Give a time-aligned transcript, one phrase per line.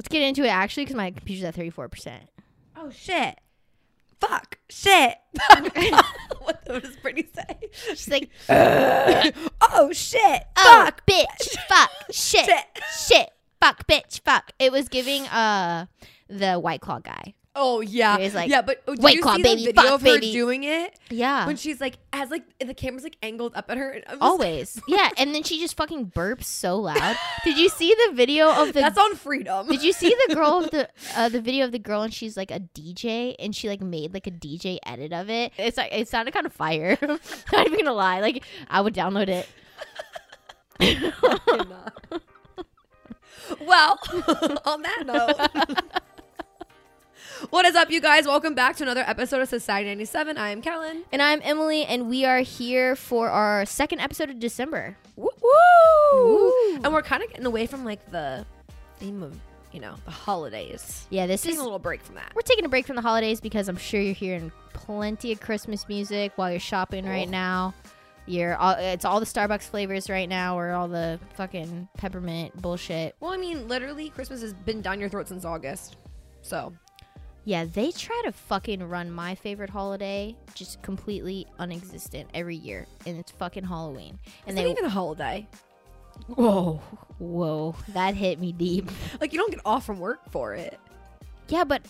[0.00, 2.20] Let's get into it actually because my computer's at 34%.
[2.74, 3.38] Oh shit.
[4.18, 4.56] Fuck.
[4.70, 5.18] Shit.
[6.40, 7.68] what does Brittany say?
[7.90, 10.42] She's like, oh shit.
[10.56, 11.04] oh, Fuck.
[11.04, 12.64] bitch, fuck, shit, Shit.
[13.08, 14.52] shit, fuck, bitch, fuck.
[14.58, 15.84] It was giving uh
[16.30, 17.34] the White Claw guy.
[17.62, 18.16] Oh yeah.
[18.16, 19.92] It was like, yeah, but oh, did "White you Claw, see baby, the video fuck,
[19.92, 20.98] of her baby." doing it?
[21.10, 21.46] Yeah.
[21.46, 23.90] When she's like has like the camera's like angled up at her.
[23.90, 24.80] And I'm just- Always.
[24.88, 25.10] Yeah.
[25.18, 27.16] And then she just fucking burps so loud.
[27.44, 29.68] Did you see the video of the That's on freedom.
[29.68, 32.34] Did you see the girl of the uh, the video of the girl and she's
[32.36, 35.52] like a DJ and she like made like a DJ edit of it?
[35.58, 36.96] It's like it sounded kind of fire.
[37.52, 39.46] Not even gonna lie, like I would download it.
[43.60, 43.98] well,
[44.64, 45.36] on that note.
[47.50, 48.26] What is up, you guys?
[48.26, 50.36] Welcome back to another episode of Society 97.
[50.36, 51.04] I am Kellen.
[51.10, 54.96] And I'm Emily, and we are here for our second episode of December.
[55.16, 55.30] Woo!
[55.42, 56.14] woo.
[56.14, 56.74] Woo.
[56.84, 58.44] And we're kind of getting away from like the
[58.98, 59.34] theme of,
[59.72, 61.06] you know, the holidays.
[61.10, 62.32] Yeah, this Taking is a little break from that.
[62.34, 65.88] we're taking a break from the holidays because I'm sure you're hearing plenty of Christmas
[65.88, 67.30] music while you're shopping right Oh.
[67.30, 67.74] now.
[68.26, 73.16] You're all, it's all the Starbucks flavors right now, or all the fucking peppermint bullshit.
[73.18, 75.96] Well, I mean, literally, Christmas has been down your throat since August.
[76.42, 76.72] So,
[77.50, 83.18] Yeah, they try to fucking run my favorite holiday just completely unexistent every year, and
[83.18, 84.20] it's fucking Halloween.
[84.46, 85.48] And and they, not even a holiday.
[86.28, 86.80] whoa,
[87.18, 88.88] whoa, that hit me deep.
[89.20, 90.78] Like, you don't get off from work for it.
[91.48, 91.82] Yeah, but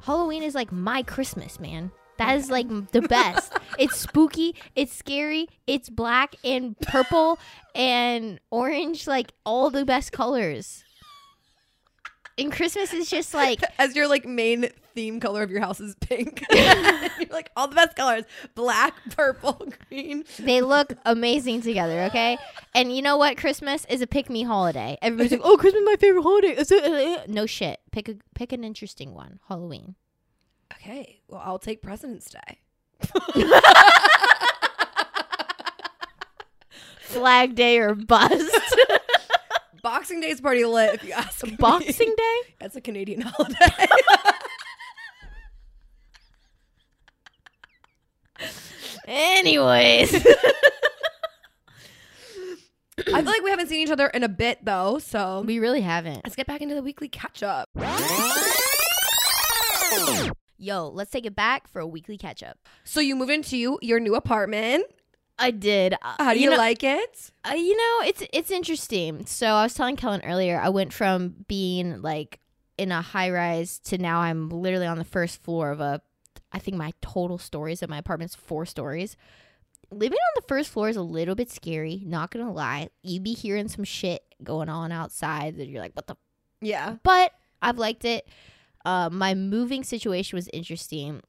[0.00, 1.90] Halloween is like my Christmas, man.
[2.18, 3.54] That is like the best.
[3.80, 7.40] it's spooky, it's scary, it's black and purple
[7.74, 10.84] and orange, like all the best colors.
[12.38, 15.94] And Christmas is just like As your like main theme color of your house is
[15.96, 16.44] pink.
[16.50, 20.24] You're like all the best colors: black, purple, green.
[20.38, 22.38] They look amazing together, okay?
[22.74, 23.36] And you know what?
[23.36, 24.96] Christmas is a pick me holiday.
[25.02, 27.80] Everybody's like, "Oh, Christmas is my favorite holiday." Is it- uh, uh?" No shit.
[27.92, 29.40] Pick a pick an interesting one.
[29.48, 29.94] Halloween.
[30.74, 32.60] Okay, well, I'll take President's Day.
[37.00, 38.76] Flag Day or bust.
[39.88, 41.56] Boxing Day's pretty lit, if you ask me.
[41.56, 42.40] Boxing Day?
[42.60, 43.56] That's a Canadian holiday.
[49.06, 50.14] Anyways.
[50.14, 50.20] I
[52.98, 54.98] feel like we haven't seen each other in a bit, though.
[54.98, 56.20] So we really haven't.
[56.22, 57.70] let's get back into the weekly catch up.
[60.58, 62.58] Yo, let's take it back for a weekly catch up.
[62.84, 64.84] So you move into your new apartment.
[65.38, 65.94] I did.
[65.94, 67.30] Uh, How do you, know, like it?
[67.44, 69.26] Uh, you know, it's it's interesting.
[69.26, 72.40] So I was telling Kellen earlier, I went from being like
[72.76, 76.00] in a high rise to now I'm literally on the first floor of a.
[76.50, 79.16] I think my total stories of my apartment's four stories.
[79.90, 82.02] Living on the first floor is a little bit scary.
[82.04, 86.06] Not gonna lie, you be hearing some shit going on outside that you're like, what
[86.06, 86.16] the
[86.60, 86.96] Yeah.
[87.02, 88.28] but I've liked it.
[88.84, 91.20] Uh, my moving situation was interesting.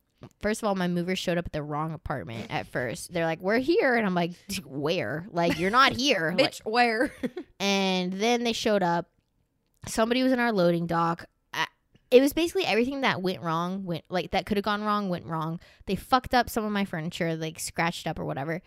[0.41, 3.13] First of all, my movers showed up at the wrong apartment at first.
[3.13, 4.31] They're like, "We're here," and I'm like,
[4.65, 5.27] "Where?
[5.31, 7.13] Like, you're not here." Like- Bitch, where?
[7.59, 9.09] and then they showed up.
[9.87, 11.25] Somebody was in our loading dock.
[11.53, 11.67] I-
[12.11, 15.25] It was basically everything that went wrong went like that could have gone wrong went
[15.25, 15.59] wrong.
[15.85, 18.61] They fucked up some of my furniture, like scratched up or whatever.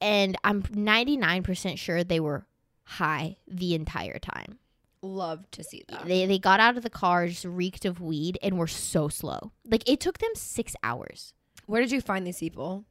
[0.00, 2.46] And I'm 99% sure they were
[2.84, 4.58] high the entire time.
[5.02, 6.06] Love to see that.
[6.06, 9.52] They they got out of the car, just reeked of weed, and were so slow.
[9.64, 11.32] Like it took them six hours.
[11.66, 12.84] Where did you find these people?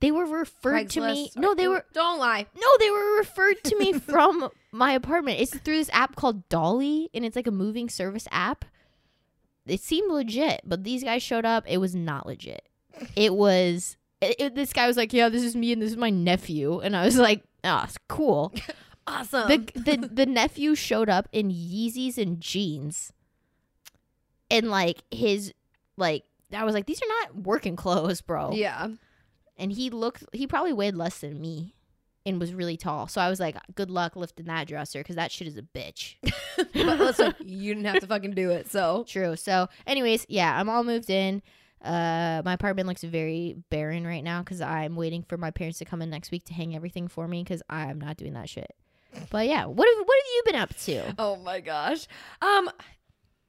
[0.00, 1.30] They were referred to me.
[1.36, 2.44] No, they were Don't lie.
[2.54, 5.40] no, they were referred to me from my apartment.
[5.40, 8.66] It's through this app called Dolly, and it's like a moving service app.
[9.64, 11.64] It seemed legit, but these guys showed up.
[11.66, 12.68] It was not legit.
[13.16, 13.96] It was.
[14.20, 16.80] It, it- this guy was like, "Yeah, this is me, and this is my nephew,"
[16.80, 18.52] and I was like, "Ah, it's cool."
[19.06, 19.48] Awesome.
[19.48, 23.12] the the the nephew showed up in Yeezys and jeans,
[24.50, 25.52] and like his
[25.96, 28.52] like I was like, these are not working clothes, bro.
[28.52, 28.88] yeah.
[29.58, 31.74] And he looked, he probably weighed less than me,
[32.26, 33.08] and was really tall.
[33.08, 36.16] So I was like, good luck lifting that dresser because that shit is a bitch.
[36.56, 38.70] but listen, you didn't have to fucking do it.
[38.70, 39.36] So True.
[39.36, 41.42] So, anyways, yeah, I'm all moved in.
[41.82, 45.84] Uh, my apartment looks very barren right now because I'm waiting for my parents to
[45.84, 48.74] come in next week to hang everything for me because I'm not doing that shit.
[49.30, 51.14] But yeah, what have what have you been up to?
[51.18, 52.06] Oh my gosh.
[52.40, 52.70] Um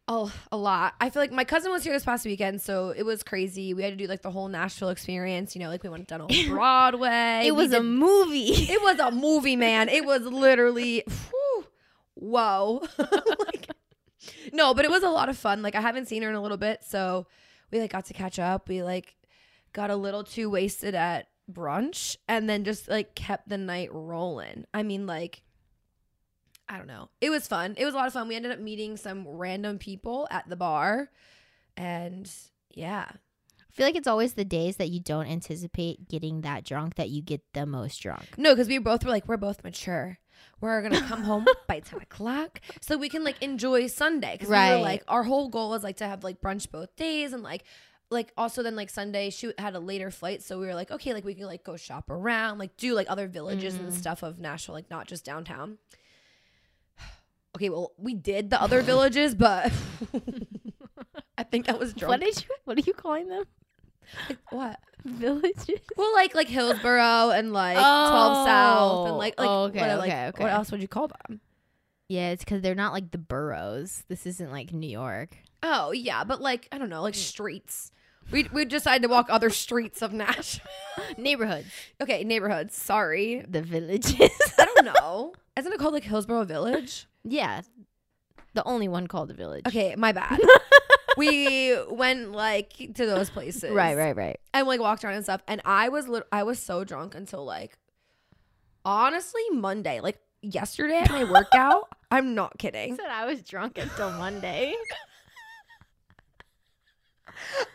[0.07, 0.95] oh, a lot.
[1.01, 3.73] I feel like my cousin was here this past weekend, so it was crazy.
[3.73, 6.21] We had to do like the whole Nashville experience, you know, like we went down
[6.29, 7.43] on Broadway.
[7.45, 8.47] It was a movie.
[8.53, 9.89] it was a movie, man.
[9.89, 11.65] It was literally whew,
[12.15, 12.87] whoa.
[12.97, 13.67] like
[14.53, 15.61] No, but it was a lot of fun.
[15.61, 17.27] Like I haven't seen her in a little bit, so
[17.71, 18.69] we like got to catch up.
[18.69, 19.15] We like
[19.73, 24.65] got a little too wasted at brunch and then just like kept the night rolling.
[24.73, 25.43] I mean like
[26.69, 27.09] I don't know.
[27.21, 27.75] It was fun.
[27.77, 28.27] It was a lot of fun.
[28.27, 31.09] We ended up meeting some random people at the bar,
[31.75, 32.29] and
[32.73, 36.95] yeah, I feel like it's always the days that you don't anticipate getting that drunk
[36.95, 38.25] that you get the most drunk.
[38.37, 40.19] no, because we both were like, we're both mature.
[40.61, 44.33] We're gonna come home by ten o'clock so we can like enjoy Sunday.
[44.33, 44.75] Because we Right.
[44.75, 47.63] were like, our whole goal was like to have like brunch both days and like.
[48.09, 51.13] Like also then like Sunday she had a later flight so we were like okay
[51.13, 53.93] like we can like go shop around like do like other villages and Mhm.
[53.97, 55.77] stuff of Nashville like not just downtown.
[57.55, 59.71] Okay, well we did the other villages but
[61.37, 62.09] I think I was drunk.
[62.09, 62.55] What did you?
[62.65, 63.43] What are you calling them?
[64.51, 64.79] what?
[65.05, 65.79] Villages.
[65.95, 69.99] Well, like like Hillsboro and like Twelve oh, South and like like Oh, okay, what,
[69.99, 70.43] like, okay, okay.
[70.43, 71.41] what else would you call them?
[72.09, 74.03] Yeah, it's because they're not like the boroughs.
[74.07, 75.37] This isn't like New York.
[75.61, 77.17] Oh yeah, but like I don't know, like mm.
[77.17, 77.91] streets.
[78.31, 80.65] We we decided to walk other streets of Nashville.
[81.17, 81.67] Neighborhoods.
[82.01, 82.75] okay, neighborhoods.
[82.75, 84.31] Sorry, The villages.
[84.57, 85.33] I don't know.
[85.57, 87.07] Isn't it called like Hillsboro Village?
[87.27, 87.61] Yeah,
[88.53, 89.65] the only one called the village.
[89.67, 90.39] Okay, my bad.
[91.17, 94.39] we went like to those places, Right, right, right.
[94.53, 95.41] and like walked around and stuff.
[95.47, 97.77] And I was lit- I was so drunk until like
[98.85, 101.89] honestly Monday, like yesterday at my workout.
[102.11, 102.95] I'm not I kidding.
[102.95, 104.73] said I was drunk until Monday.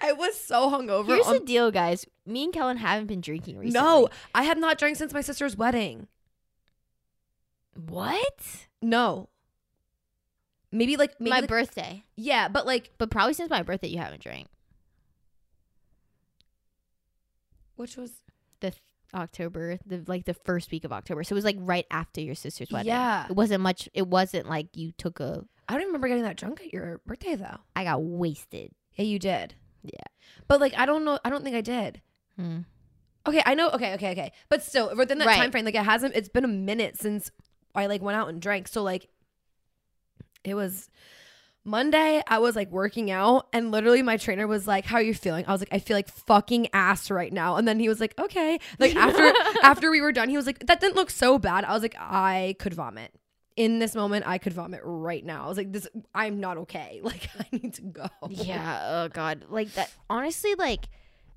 [0.00, 1.06] I was so hungover.
[1.08, 2.06] Here's on- the deal, guys.
[2.26, 3.78] Me and Kellen haven't been drinking recently.
[3.81, 6.08] no, I have not drank since my sister's wedding.
[7.88, 8.66] What?
[8.81, 9.28] No.
[10.72, 12.02] Maybe like maybe my like- birthday.
[12.16, 14.48] yeah, but like But probably since my birthday, you haven't drank.
[17.76, 18.12] which was
[18.60, 18.82] The th-
[19.14, 21.24] October, the like the first week of October.
[21.24, 22.88] So it was like right after your sister's wedding.
[22.88, 23.26] Yeah.
[23.28, 23.88] It wasn't much.
[23.92, 25.44] It wasn't like you took a.
[25.69, 27.58] I don't remember getting that drunk at your birthday though.
[27.76, 28.72] I got wasted.
[28.94, 29.54] Yeah, you did.
[29.82, 29.90] Yeah.
[30.48, 32.00] But like I don't know I don't think I did.
[32.38, 32.60] Hmm.
[33.26, 34.32] Okay, I know okay, okay, okay.
[34.48, 35.36] But still within that Right.
[35.36, 37.30] time frame, like it hasn't it's been a minute since
[37.74, 38.69] I like went out and drank.
[38.69, 39.08] So like
[40.44, 40.88] it was
[41.64, 45.14] Monday, I was like working out and literally my trainer was like, How are you
[45.14, 45.44] feeling?
[45.46, 47.56] I was like, I feel like fucking ass right now.
[47.56, 48.58] And then he was like, Okay.
[48.78, 51.64] Like after after we were done, he was like, That didn't look so bad.
[51.64, 53.12] I was like, I could vomit.
[53.54, 55.44] In this moment, I could vomit right now.
[55.44, 57.00] I was like, This I'm not okay.
[57.04, 58.06] Like I need to go.
[58.28, 58.80] Yeah.
[59.04, 59.44] Oh God.
[59.48, 59.92] Like that.
[60.10, 60.88] Honestly, like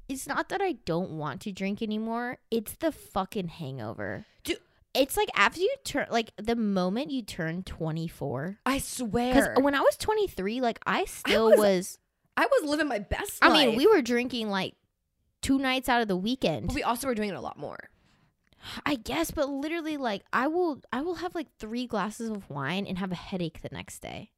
[0.07, 2.37] it's not that I don't want to drink anymore.
[2.49, 4.25] It's the fucking hangover.
[4.43, 4.57] Dude.
[4.95, 8.59] It's like after you turn, like the moment you turn 24.
[8.65, 11.99] I swear Because when I was 23, like I still was- was,
[12.37, 13.67] I was living my best I life.
[13.67, 14.75] mean, we were drinking like
[15.41, 16.67] two nights out of the weekend.
[16.67, 17.77] But we also were doing it a lot more.
[18.85, 22.87] I guess, but literally, like I will, I will have like three glasses of wine
[22.87, 24.31] and have a headache the next day.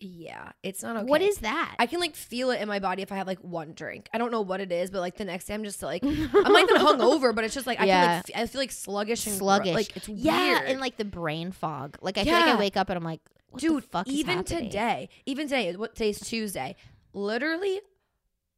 [0.00, 1.06] Yeah, it's not okay.
[1.06, 1.74] What is that?
[1.80, 4.08] I can like feel it in my body if I have like one drink.
[4.14, 6.12] I don't know what it is, but like the next day I'm just like I'm
[6.52, 8.04] like hungover, but it's just like I Yeah.
[8.06, 9.74] can like f- I feel like sluggish and gro- sluggish.
[9.74, 10.62] Like it's yeah, weird.
[10.70, 11.98] and like the brain fog.
[12.00, 14.14] Like I feel like I wake up and I'm like, what dude, the fuck is
[14.14, 16.76] even today, even today, what today's Tuesday.
[17.12, 17.80] Literally,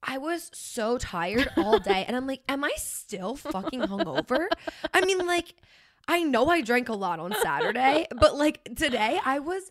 [0.02, 4.46] I was so tired all day, and I'm like, am I still fucking hungover?
[4.92, 5.54] I mean, like,
[6.08, 9.70] I know I drank a lot on Saturday, but like today, I was.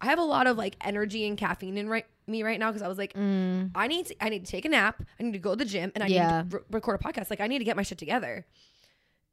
[0.00, 2.82] I have a lot of like energy and caffeine in right me right now because
[2.82, 5.02] I was like, Mm, I need to, I need to take a nap.
[5.18, 6.42] I need to go to the gym and I Yeah.
[6.42, 7.30] need to re- record a podcast.
[7.30, 8.46] Like I need to get my shit together.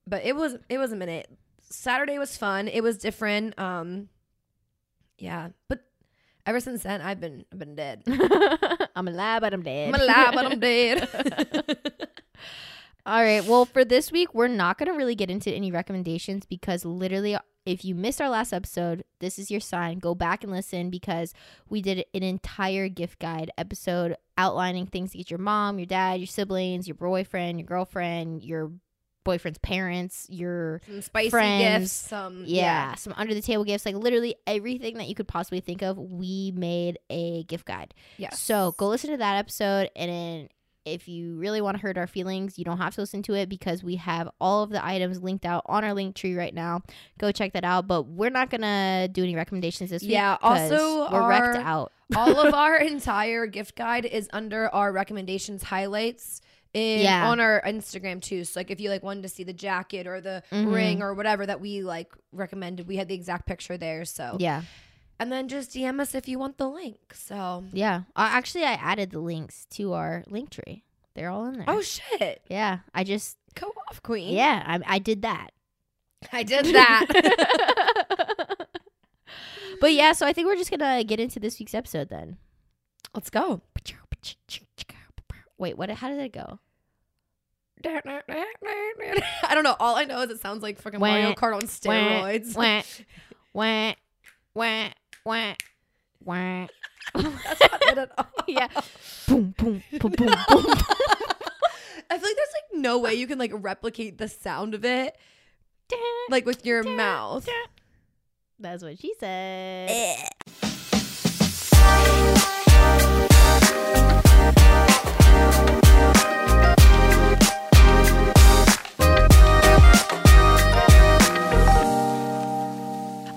[0.07, 1.29] But it was it was a minute.
[1.69, 2.67] Saturday was fun.
[2.67, 3.57] It was different.
[3.59, 4.09] Um,
[5.17, 5.49] yeah.
[5.67, 5.83] But
[6.45, 8.03] ever since then, I've been I've been dead.
[8.95, 9.93] I'm alive, but I'm dead.
[9.93, 11.09] I'm alive, but I'm dead.
[13.05, 13.43] All right.
[13.45, 17.37] Well, for this week, we're not going to really get into any recommendations because literally,
[17.65, 19.99] if you missed our last episode, this is your sign.
[19.99, 21.33] Go back and listen because
[21.69, 26.19] we did an entire gift guide episode outlining things to get your mom, your dad,
[26.19, 28.71] your siblings, your boyfriend, your girlfriend, your
[29.23, 31.79] boyfriend's parents, your Some spicy Friends.
[31.81, 31.91] gifts.
[31.93, 35.81] Some yeah, some under the table gifts, like literally everything that you could possibly think
[35.81, 35.97] of.
[35.97, 37.95] We made a gift guide.
[38.17, 38.29] yeah.
[38.29, 40.49] So go listen to that episode, and then
[40.85, 43.49] if you really want to hurt our feelings, you don't have to listen to it
[43.49, 46.81] because we have all of the items linked out on our link tree right now.
[47.17, 47.87] Go check that out.
[47.87, 50.11] But we're not gonna do any recommendations this week.
[50.11, 50.37] Yeah.
[50.41, 51.91] also we're wrecked out.
[52.15, 56.41] all of our entire gift guide is under our recommendations highlights
[56.73, 57.29] in Yeah.
[57.29, 58.43] on our Instagram too.
[58.43, 60.73] So like if you like wanted to see the jacket or the Mhm.
[60.73, 64.05] ring or whatever that we like recommended, we had the exact picture there.
[64.05, 64.61] So Yeah,
[65.19, 67.13] and then just DM us if you want the link.
[67.13, 68.01] So yeah.
[68.15, 70.83] Uh, actually, I added the links to our link tree.
[71.13, 71.65] They're all in there.
[71.67, 72.79] oh shit, yeah.
[72.93, 74.33] I just go off, queen.
[74.33, 74.63] yeah.
[74.65, 75.51] I I did that.
[76.31, 78.57] I did that.
[79.81, 82.37] but yeah, so I think we're just gonna get into this week's episode then.
[83.13, 83.61] Let's go.
[85.57, 85.89] Wait, what?
[85.89, 86.59] How did it go?
[87.85, 89.75] I don't know.
[89.79, 92.55] All I know is it sounds like fucking Wah, Mario Kart on steroids.
[92.55, 92.81] Wah,
[93.53, 93.93] wah,
[94.53, 94.89] wah,
[95.25, 95.53] wah,
[96.23, 96.67] wah.
[97.13, 98.27] That's not it at all.
[98.47, 98.67] yeah.
[99.27, 100.35] boom, boom, boom, boom, boom.
[102.07, 105.17] I feel like there's like no way you can like replicate the sound of it
[106.29, 107.47] like with your mouth.
[108.59, 110.29] That's what she said.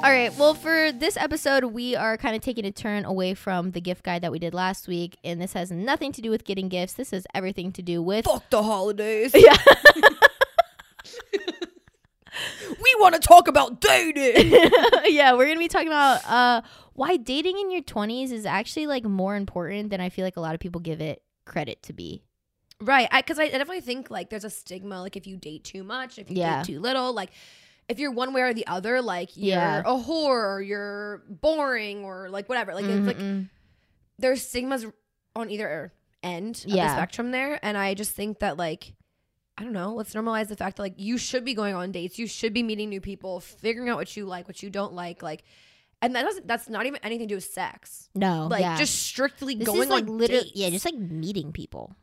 [0.01, 0.33] All right.
[0.39, 4.05] Well, for this episode, we are kind of taking a turn away from the gift
[4.05, 6.93] guide that we did last week, and this has nothing to do with getting gifts.
[6.95, 9.33] This has everything to do with Fuck the holidays.
[9.37, 9.57] yeah.
[12.81, 14.53] we want to talk about dating.
[15.07, 16.61] yeah, we're gonna be talking about uh
[16.95, 20.41] why dating in your twenties is actually like more important than I feel like a
[20.41, 22.23] lot of people give it credit to be.
[22.81, 23.09] right.
[23.13, 26.19] Because I, I definitely think like there's a stigma like if you date too much,
[26.21, 26.63] if you Yeah.
[26.63, 27.31] date too little, like
[27.89, 29.81] if you're one way or the other, like you're Yeah.
[29.81, 32.75] a whore or you're boring or like whatever.
[32.75, 33.19] Like it's like
[34.19, 34.87] there's stigmas
[35.37, 35.93] on either
[36.23, 37.59] end of the spectrum there.
[37.63, 38.95] And I just think that like
[39.57, 42.19] I don't know, let's normalize the fact that like you should be going on dates,
[42.19, 45.23] you should be meeting new people, figuring out what you like, what you don't like,
[45.23, 45.43] like
[46.01, 48.09] and that doesn't that's not even anything to do with sex.
[48.15, 48.77] no, Like yeah.
[48.77, 50.57] just strictly this going like on literally dates.
[50.57, 51.97] yeah, just like meeting people.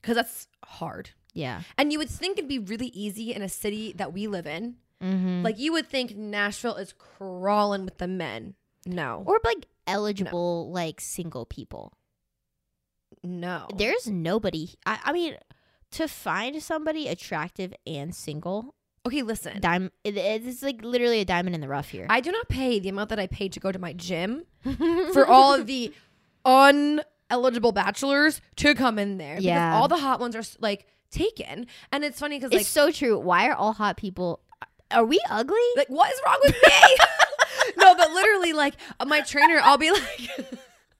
[0.00, 1.10] because that's hard.
[1.34, 1.62] Yeah.
[1.78, 4.76] And you would think it'd be really easy in a city that we live in.
[5.02, 5.42] Mm-hmm.
[5.42, 8.54] Like you would think Nashville is crawling with the men.
[8.86, 9.22] No.
[9.26, 11.92] or like eligible like single people.
[13.22, 13.68] no.
[13.76, 14.70] There's nobody.
[14.86, 15.36] I, I mean,
[15.92, 18.74] to find somebody attractive and single,
[19.06, 19.60] okay, listen.
[19.60, 19.90] dime.
[20.04, 22.06] It, it's like literally a diamond in the rough here.
[22.08, 24.44] I do not pay the amount that I paid to go to my gym
[25.12, 25.92] for all of the
[26.44, 29.34] uneligible bachelors to come in there.
[29.34, 29.74] Because Yeah.
[29.76, 31.66] all the hot ones are like taken.
[31.92, 33.18] And it's funny because it's so true.
[33.18, 34.40] Why are all hot people?
[34.94, 35.56] Are we ugly?
[35.76, 36.96] like what is wrong with me?
[37.78, 40.30] no, but literally like uh, my trainer, I'll be like,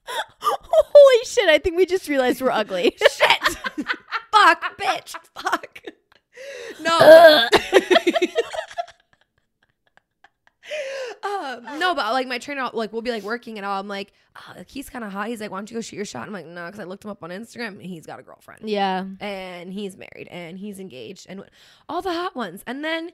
[0.41, 1.49] Holy shit!
[1.49, 2.95] I think we just realized we're ugly.
[3.11, 3.57] shit,
[4.31, 5.79] fuck, bitch, fuck.
[6.81, 7.47] No.
[11.23, 13.79] um, no, but like my trainer, like we'll be like working and all.
[13.79, 15.27] I'm like, oh, like, he's kind of hot.
[15.27, 16.27] He's like, why don't you go shoot your shot?
[16.27, 18.69] I'm like, no, because I looked him up on Instagram and he's got a girlfriend
[18.69, 19.05] yeah.
[19.19, 21.43] and he's married and he's engaged and
[21.87, 22.63] all the hot ones.
[22.67, 23.11] And then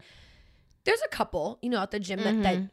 [0.89, 2.69] there's a couple, you know, at the gym that, that, Mhm.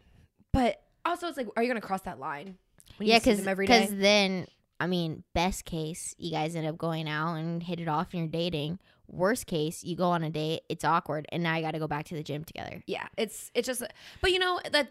[0.52, 2.56] but also it's like, are you gonna cross that line?
[2.96, 3.86] When Yeah, because day.
[3.94, 4.46] then
[4.78, 8.20] I mean, best case you guys end up going out and hit it off and
[8.20, 8.78] you're dating.
[9.08, 11.86] Worst case, you go on a date, it's awkward, and now you got to go
[11.88, 12.82] back to the gym together.
[12.86, 13.82] Yeah, it's it's just,
[14.20, 14.88] but you know that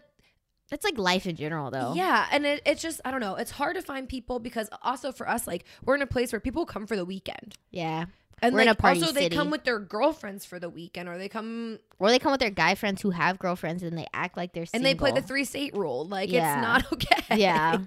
[0.70, 1.92] That's like life in general, though.
[1.94, 3.36] Yeah, and it, it's just I don't know.
[3.36, 6.40] It's hard to find people because also for us, like we're in a place where
[6.40, 8.06] people come for the weekend, yeah.
[8.42, 11.16] And We're in a party also they come with their girlfriends for the weekend, or
[11.18, 14.36] they come Or they come with their guy friends who have girlfriends and they act
[14.36, 16.06] like they're and they play the three state rule.
[16.06, 16.54] Like Yeah.
[16.58, 17.36] it's not okay.
[17.36, 17.78] Yeah.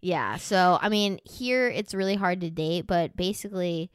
[0.00, 0.36] Yeah.
[0.36, 3.90] So, I mean, here it's really hard to date, but basically,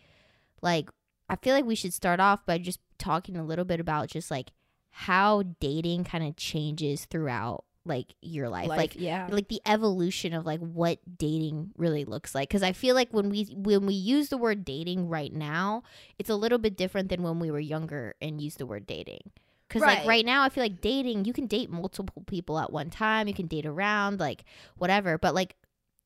[0.61, 0.89] like,
[1.29, 4.31] I feel like we should start off by just talking a little bit about just
[4.31, 4.51] like
[4.91, 8.67] how dating kind of changes throughout like your life.
[8.67, 12.71] Life, Like, yeah, like the evolution of like what dating really looks like because i
[12.71, 15.83] feel like when we when we use the word dating right now
[16.17, 19.31] it's a little bit different than when we were younger and used the word dating
[19.67, 20.07] because like Right.
[20.07, 23.33] right now i feel like dating you can date multiple people at one time you
[23.33, 24.45] can date around like
[24.77, 25.55] whatever but like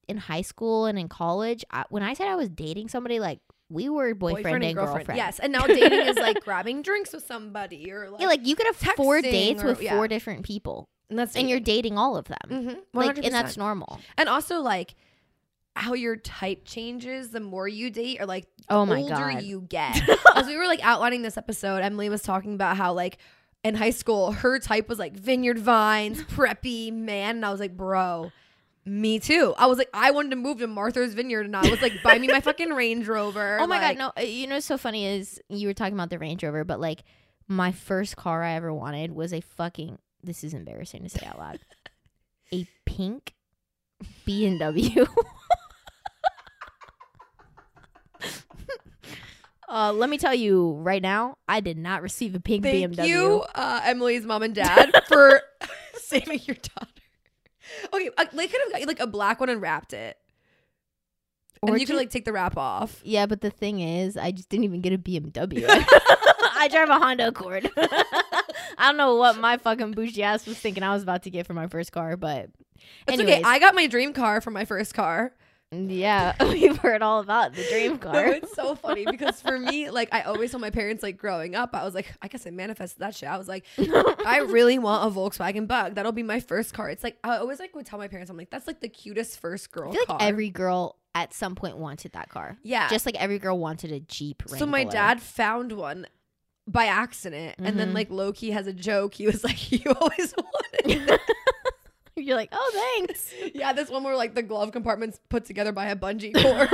[0.07, 3.39] in high school and in college I, when i said i was dating somebody like
[3.69, 7.91] we were boyfriend, and girlfriend, Yes, and now dating is like grabbing drinks with somebody
[7.91, 9.95] or like yeah like you could have four dates or- with yeah.
[9.95, 13.55] four different people and that's and you're dating all of them mm-hmm, like and that's
[13.55, 14.95] normal and also like
[15.75, 19.41] how your type changes the more you date or like the oh my older god
[19.43, 20.01] you get.
[20.35, 23.17] As we were like outlining this episode, Emily was talking about how like
[23.63, 27.75] in high school her type was like vineyard vines, preppy man, and I was like,
[27.75, 28.31] bro.
[28.85, 29.53] Me too.
[29.57, 32.19] I was like, I wanted to move to Martha's Vineyard, and I was like, buy
[32.19, 33.57] me my fucking Range Rover.
[33.61, 34.21] Oh my like- god, no!
[34.21, 36.81] uh, You know what's so funny is you were talking about the Range Rover, but
[36.81, 37.03] like
[37.47, 39.97] my first car I ever wanted was a fucking.
[40.23, 41.59] This is embarrassing to say out loud.
[42.53, 43.33] a pink
[44.25, 45.07] BMW.
[49.67, 53.07] uh, let me tell you right now, I did not receive a pink Thank BMW.
[53.07, 55.41] you, uh, Emily's mom and dad, for
[55.95, 56.87] saving your daughter.
[57.91, 60.17] Okay, uh, they could have got you like a black one and wrapped it,
[61.61, 63.01] Or and you could like take the wrap off.
[63.03, 65.65] Yeah, but the thing is, I just didn't even get a BMW.
[65.67, 67.69] I drive a Honda Accord.
[68.77, 71.45] I don't know what my fucking bougie ass was thinking I was about to get
[71.47, 72.49] for my first car, but
[73.07, 73.41] It's okay.
[73.43, 75.33] I got my dream car for my first car.
[75.75, 78.27] Yeah, we've heard all about the dream No, car.
[78.27, 81.71] it's so funny because for me, like I always told my parents, like growing up,
[81.73, 83.27] I was like, I guess I manifested that shit.
[83.27, 85.95] I was like, I really want a Volkswagen Bug.
[85.95, 86.91] That'll be my first car.
[86.91, 89.39] It's like I always like would tell my parents, I'm like, that's like the cutest
[89.39, 90.17] first girl I feel car.
[90.19, 92.55] like every girl at some point wanted that car.
[92.61, 92.87] yeah.
[92.89, 94.59] Just like every girl wanted a Jeep Wrangler.
[94.59, 96.05] so my dad found one
[96.67, 97.95] by accident, and then Mhm.
[97.95, 99.13] like Loki has a joke.
[99.15, 100.33] He was like, you always
[100.85, 101.19] wanted.
[102.15, 103.33] You're like, oh, thanks.
[103.55, 106.69] yeah, this one where like the glove compartments put together by a bungee cord.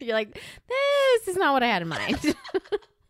[0.00, 0.32] You're like,
[0.68, 2.18] this is not what I had in mind.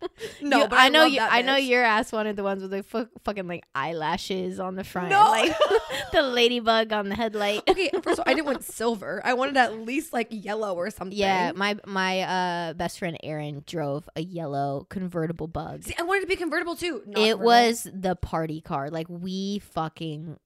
[0.42, 1.20] no, You- but I, know love you.
[1.20, 4.84] I know your ass wanted the ones with the fu- fucking like eyelashes on the
[4.84, 5.22] front, No.
[5.24, 5.54] like
[6.12, 7.62] the ladybug on the headlight.
[7.68, 9.20] Okay, first of all, I didn't want silver.
[9.24, 11.16] I wanted at least like yellow or something.
[11.16, 15.84] Yeah, my my uh best friend Aaron drove a yellow convertible bug.
[15.84, 17.02] See, I wanted to be convertible too.
[17.06, 18.90] Not it was the party car.
[18.90, 20.36] Like we fucking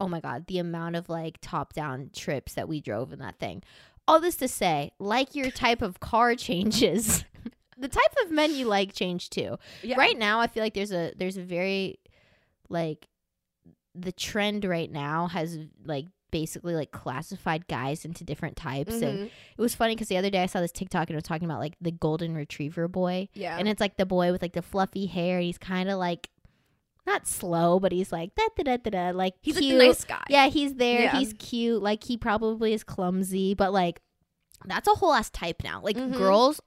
[0.00, 3.38] oh my god, the amount of like top down trips that we drove in that
[3.38, 3.62] thing.
[4.08, 7.24] All this to say, like your type of car changes,
[7.82, 9.58] the type of men you like change too.
[9.82, 9.96] yeah.
[9.98, 11.98] Right now, I feel like there's a there's a very
[12.70, 13.06] like
[13.94, 19.24] the trend right now has like basically like classified guys into different types and Mhm.
[19.26, 21.44] it was funny because the other day i saw this tiktok and it was talking
[21.44, 23.58] about like the golden retriever boy Yeah.
[23.58, 25.40] and it's like the boy with like the fluffy hair.
[25.40, 26.30] He's kind of like
[27.06, 29.10] not slow, but he's like da da da da da.
[29.18, 29.76] Like He's cute.
[29.78, 30.22] like nice guy.
[30.30, 31.02] Yeah, he's there.
[31.02, 31.18] Yeah.
[31.18, 31.82] He's cute.
[31.82, 34.00] Like he probably is clumsy, but like
[34.64, 35.82] that's a whole ass type now.
[35.82, 36.16] Like Mhm.
[36.16, 36.62] girls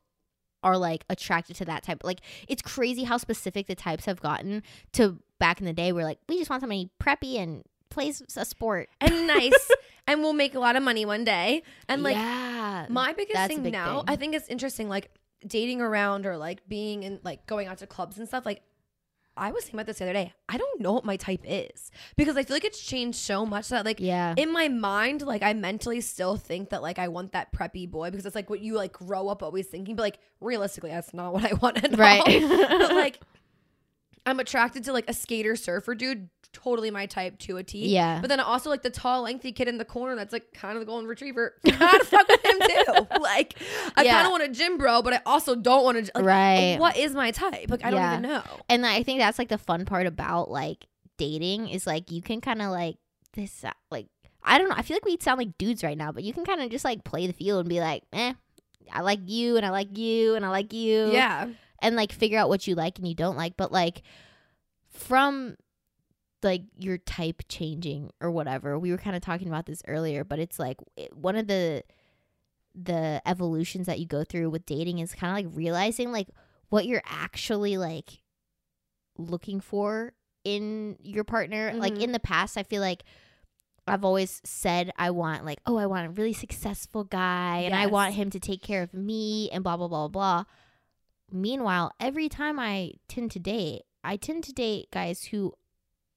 [0.66, 2.02] are like attracted to that type.
[2.04, 2.20] Like
[2.50, 6.20] it's crazy how specific the types have gotten to back in the day We're like
[6.28, 8.90] we just want somebody preppy and plays a sport.
[9.00, 9.72] And nice.
[10.08, 11.64] and we'll make a lot of money one day.
[11.88, 14.06] And like yeah, my biggest thing big now, thing.
[14.08, 15.12] I think it's interesting, like
[15.46, 18.46] dating around or like being in like going out to clubs and stuff.
[18.46, 18.64] Like
[19.38, 20.34] I was thinking about this the other day.
[20.48, 23.70] I don't know what my type is because I feel like it's changed so much
[23.70, 24.34] that like yeah.
[24.38, 28.12] in my mind, like I mentally still think that like I want that preppy boy
[28.12, 31.34] because it's like what you like grow up always thinking, but like realistically, that's not
[31.34, 32.00] what I want at all.
[32.00, 32.24] right.
[32.70, 33.20] but like
[34.26, 37.88] I'm attracted to like a skater surfer dude, totally my type to a T.
[37.90, 38.20] Yeah.
[38.22, 40.80] But then also like the tall, lengthy kid in the corner that's like kind of
[40.80, 41.56] the golden retriever.
[41.66, 41.74] Of
[42.08, 43.08] fuck with him too.
[43.22, 43.56] Like
[43.96, 44.14] I Yeah.
[44.16, 46.12] kind of want a gym bro, but I also don't want to.
[46.16, 46.78] Like, right.
[46.80, 47.70] What is my type?
[47.70, 48.44] Like I don't even know.
[48.70, 50.86] and I think that's like the fun part about like
[51.18, 52.98] dating is like you can kind of like
[53.34, 54.08] this uh, like
[54.44, 54.76] I don't know.
[54.78, 56.86] I feel like we sound like dudes right now, but you can kind of just
[56.86, 58.34] like play the field and be like, eh,
[58.92, 61.48] I like you and I like you and I like you, Yeah.
[61.82, 63.58] And like figure out what you like and you don't like.
[63.58, 64.02] But like
[64.90, 65.56] from
[66.44, 70.40] like your type changing or whatever, we were kind of talking about this earlier, but
[70.40, 71.84] it's like it, one of the
[72.74, 76.28] the evolutions that you go through with dating is kind of like realizing like
[76.70, 78.22] what you're actually like
[79.18, 81.74] looking for in your partner.
[81.74, 82.02] Like Mhm.
[82.02, 83.04] in the past, I feel like
[83.88, 87.86] I've always said I want like, oh, I want a really successful guy and I
[87.86, 90.44] want him to take care of me and blah blah blah blah.
[91.32, 95.54] Meanwhile, every time I tend to date, I tend to date guys who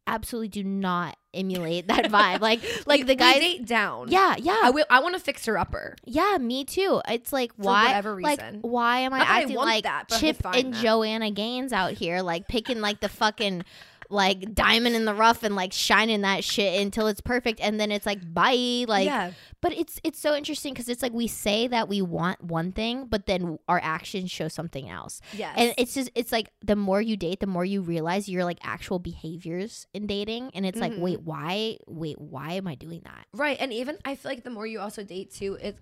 [0.07, 2.40] absolutely do not emulate that vibe.
[2.40, 4.09] Like like the guys date down.
[4.09, 4.61] Yeah, yeah.
[4.64, 4.85] I will.
[4.90, 5.97] I want to fix her upper.
[6.05, 7.01] yeah, me too.
[7.09, 8.61] It's like For why whatever like reason.
[8.62, 10.75] why am I Not that I acting want like that, but I Chip find and
[10.75, 10.83] that.
[10.83, 13.64] Joanna Gaines out here like picking like the fucking
[14.11, 17.92] like diamond in the rough and like shining that shit until it's perfect and then
[17.92, 19.33] it's like bye like yeah.
[19.61, 23.05] but it's it's so interesting because it's like we say that we want one thing
[23.07, 25.55] but then our actions show something else Yes.
[25.59, 28.59] and it's just it's like the more you date the more you realize your like
[28.62, 31.01] actual behaviors in dating and it's like Mhm.
[31.01, 33.59] wait why wait why am i doing that Right.
[33.61, 35.77] And even I feel like the more you also date too, it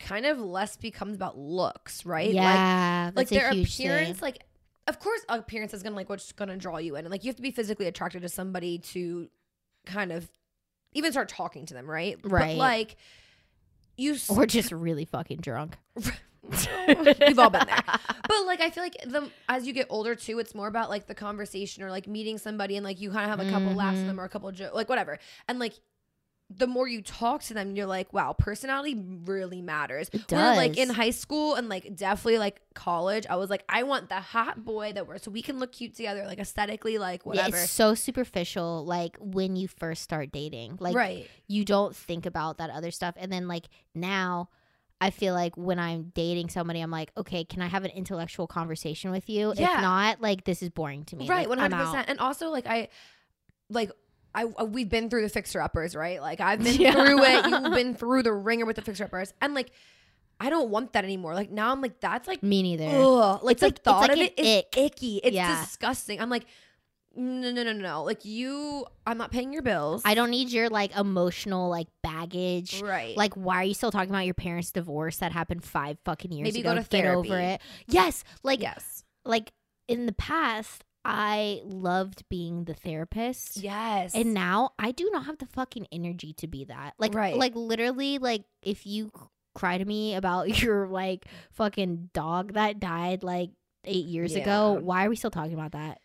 [0.00, 2.32] kind of less becomes about looks, right?
[2.32, 4.22] Yeah like a their appearance, thing.
[4.22, 4.44] like
[4.88, 7.04] of course appearance is gonna like what's gonna draw you in.
[7.04, 9.28] And like you have to be physically attracted to somebody to
[9.86, 10.28] kind of
[10.94, 12.18] even start talking to them, right?
[12.24, 12.48] Right.
[12.48, 12.96] But like
[13.96, 15.76] you s- or just really fucking drunk
[16.42, 17.82] We've all been there.
[17.86, 21.06] But like I feel like the as you get older too, it's more about like
[21.06, 23.94] the conversation or like meeting somebody and like you kind of have a couple laughs
[23.94, 24.08] with mm-hmm.
[24.08, 25.18] them or a couple jokes, like whatever.
[25.48, 25.74] And like
[26.50, 30.08] the more you talk to them, you're like, wow, personality really matters.
[30.14, 33.82] It Where, like in high school and like definitely like college, I was like, I
[33.82, 37.20] want the hot boy that we're so we can look cute together, like aesthetically, like
[37.20, 37.56] Yeah, whatever.
[37.58, 41.28] it's so superficial like when you first start dating like right.
[41.48, 44.48] you don't think about that other stuff and then like now
[45.00, 48.46] i feel like when i'm dating somebody i'm like okay can i have an intellectual
[48.46, 49.76] conversation with you Yeah.
[49.76, 52.04] if not like this is boring to me Right, Like, 100%.
[52.08, 52.88] And also, like I,
[53.68, 53.90] like
[54.44, 56.20] I, I- we've been through the fixer uppers, right?
[56.20, 56.92] Like I've been Yeah.
[56.92, 57.46] through it.
[57.50, 59.70] You've been through the ringer with the fixer uppers, and like
[60.40, 61.34] I don't want that anymore.
[61.34, 63.40] Like now, I'm like that's like me neither ugh.
[63.42, 64.76] Like It's the like- thought like of it is ick.
[64.78, 65.20] icky.
[65.24, 65.60] It's Yeah.
[65.62, 66.20] disgusting.
[66.20, 66.46] I'm like.
[67.16, 68.04] no, no, no, no.
[68.04, 70.02] Like you, I'm not paying your bills.
[70.04, 72.80] I don't need your like emotional like baggage.
[72.80, 73.16] Right.
[73.16, 76.46] Like, why are you still talking about your parents' divorce that happened five fucking years
[76.50, 76.52] ago?
[76.52, 76.74] Maybe ago?
[76.76, 77.54] go to Get over therapy.
[77.54, 77.60] it.
[77.88, 78.22] Yes.
[78.44, 79.02] Like, yes.
[79.24, 79.50] like
[79.88, 83.56] in the past, I loved being the therapist.
[83.58, 84.14] Yes.
[84.14, 86.94] And now I do not have the fucking energy to be that.
[86.98, 87.36] Like, Right.
[87.36, 89.10] like literally, like if you
[89.54, 93.50] cry to me about your like fucking dog that died like
[93.84, 96.00] eight years ago, why are we still talking about that?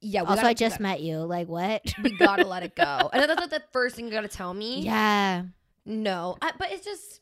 [0.00, 0.20] yeah.
[0.20, 1.18] Also, gotta, I just met you.
[1.18, 1.82] Like, what?
[2.02, 3.08] we gotta let it go.
[3.12, 4.80] And that's not the first thing you gotta tell me.
[4.82, 5.44] yeah.
[5.86, 7.20] No, I, but it's just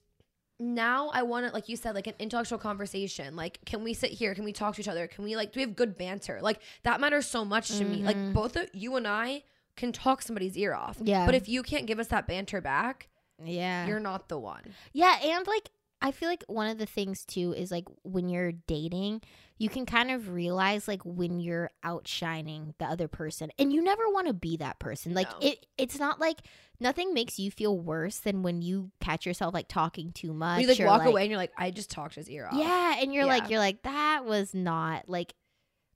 [0.63, 3.37] now I want to, like you said, like an intellectual conversation.
[3.37, 4.35] Like, can we sit here?
[4.35, 5.07] Can we talk to each other?
[5.07, 6.39] Can we like do we have good banter?
[6.41, 8.03] Like that matters so much to me.
[8.03, 8.33] Like Mhm.
[8.33, 9.43] both of you and I
[9.77, 10.99] can talk somebody's ear off.
[11.03, 11.27] Yeah.
[11.27, 13.09] But if you can't give us that banter back,
[13.43, 13.87] Yeah.
[13.87, 14.75] you're not the one.
[14.93, 15.71] Yeah, and like
[16.01, 19.23] I feel like one of the things too is like when you're dating,
[19.59, 23.51] you can kind of realize like when you're outshining the other person.
[23.59, 25.15] And you never want to be that person.
[25.15, 25.49] Like No.
[25.49, 26.41] it it's not like
[26.81, 30.63] nothing makes you feel worse than when you catch yourself like talking too much.
[30.63, 32.59] you like walk away and you're like, I just talked his ear off.
[32.59, 35.35] Yeah, and you're like you're like that was not like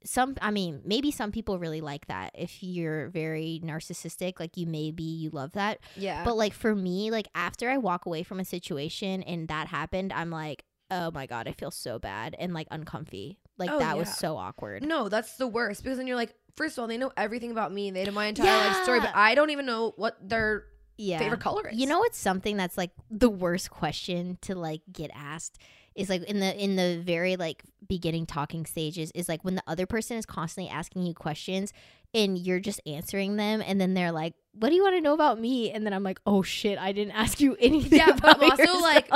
[0.05, 2.31] some I mean, maybe some people really like that.
[2.35, 5.81] If you're very narcissistic, like you maybe you love that.
[5.97, 6.25] Yeah.
[6.25, 10.13] But like for me, like after I walk away from a situation and that happened,
[10.13, 13.39] I'm like, oh my god, I feel so bad and like uncomfy.
[13.59, 14.83] Like Oh, that was so awkward.
[14.83, 17.73] no, that's the worst because then you're like, first of all, they know everything about
[17.73, 17.91] me.
[17.91, 20.65] They know my entire life story, but I don't even know what their
[20.99, 21.19] Yeah.
[21.19, 21.77] favorite color is.
[21.79, 25.59] You know it's something that's like the worst question to like get asked
[25.95, 29.63] is like in the in the very like beginning talking stages is like when the
[29.67, 31.73] other person is constantly asking you questions
[32.13, 35.15] and you're just answering them and then they're like, "What do you want to know
[35.15, 38.37] about me?" and then I'm like, "Oh shit, I didn't ask you anything." Yeah, but
[38.43, 39.09] I'm also, like.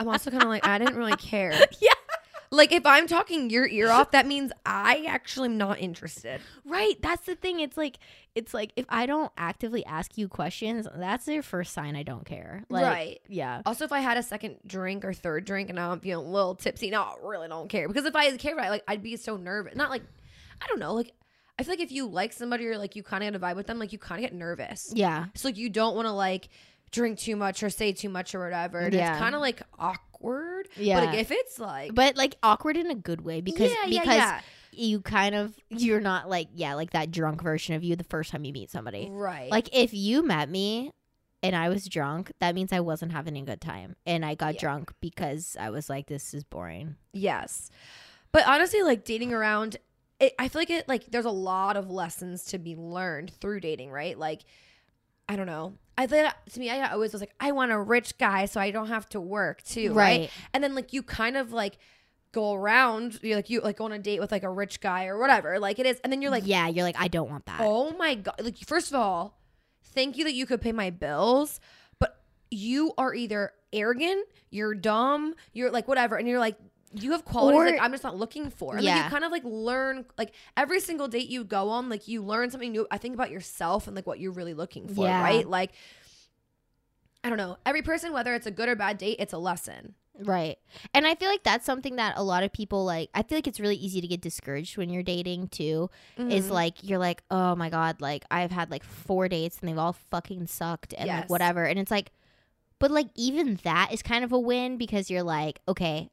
[0.00, 1.52] I'm also kind of like, I didn't really care.
[1.80, 1.91] Yeah.
[2.52, 6.40] Like if I'm talking your ear off, that means I actually am not interested.
[6.64, 7.00] Right.
[7.00, 7.60] That's the thing.
[7.60, 7.98] It's like
[8.34, 12.24] it's like if I don't actively ask you questions, that's your first sign I don't
[12.26, 12.64] care.
[12.68, 13.20] Like, right.
[13.26, 13.62] Yeah.
[13.66, 16.54] Also, if I had a second drink or third drink and I'm feeling a little
[16.54, 17.88] tipsy, now I really don't care.
[17.88, 19.74] Because if I about it, like I'd be so nervous.
[19.74, 20.02] Not like
[20.60, 21.12] I don't know, like
[21.58, 23.56] I feel like if you like somebody or like you kind of get a vibe
[23.56, 24.92] with them, like you kind of get nervous.
[24.94, 25.26] Yeah.
[25.34, 26.48] So like you don't want to like
[26.90, 28.78] drink too much or say too much or whatever.
[28.80, 29.12] And Yeah.
[29.12, 29.98] it's kind of like awkward.
[30.76, 31.00] Yeah.
[31.00, 34.00] But like, if it's like But like awkward in a good way because yeah, yeah,
[34.00, 34.40] because yeah.
[34.72, 38.30] you kind of you're not like yeah, like that drunk version of you the first
[38.30, 39.08] time you meet somebody.
[39.10, 40.90] right, Like if you met me
[41.42, 43.96] and I was drunk, that means I wasn't having a good time.
[44.06, 44.60] And I got Yeah.
[44.60, 46.96] drunk because I was like this is boring.
[47.12, 47.70] Yes.
[48.30, 49.76] But honestly, like dating around,
[50.20, 53.60] it, I feel like it like there's a lot of lessons to be learned through
[53.60, 54.16] dating, right?
[54.18, 54.42] Like,
[55.28, 55.74] I don't know.
[55.96, 58.70] I think to me, I always was like, I want a rich guy so I
[58.70, 60.20] don't have to work too, right?
[60.20, 60.30] Right.
[60.54, 61.78] And then like you kind of like
[62.32, 65.06] go around, you like you like go on a date with like a rich guy
[65.06, 67.46] or whatever, like it is, and then you're like, yeah, you're like I don't want
[67.46, 67.60] that.
[67.60, 68.34] oh my god!
[68.42, 69.38] Like first of all,
[69.82, 71.60] thank you that you could pay my bills,
[71.98, 76.56] but you are either arrogant, you're dumb, you're like whatever, and you're like
[76.94, 78.76] you have qualities Or- like I'm just not looking for.
[78.76, 79.04] And like Yeah.
[79.04, 82.50] you kind of like learn like every single date you go on, like you learn
[82.50, 82.86] something new.
[82.90, 85.22] I think about yourself and like what you're really looking for, Yeah.
[85.22, 85.48] right?
[85.48, 85.72] Like
[87.24, 87.56] I don't know.
[87.64, 89.94] Every person, whether it's a good or bad date, it's a lesson.
[90.18, 90.58] Right.
[90.92, 93.46] And I feel like that's something that a lot of people like I feel like
[93.46, 95.88] it's really easy to get discouraged when you're dating too.
[96.18, 96.50] Is Mhm.
[96.50, 99.94] like you're like, "Oh my god, like I've had like four dates and they've all
[99.94, 101.20] fucking sucked and Yes.
[101.22, 102.12] like whatever." And it's like
[102.78, 106.10] but like even that is kind of a win because you're like, "Okay,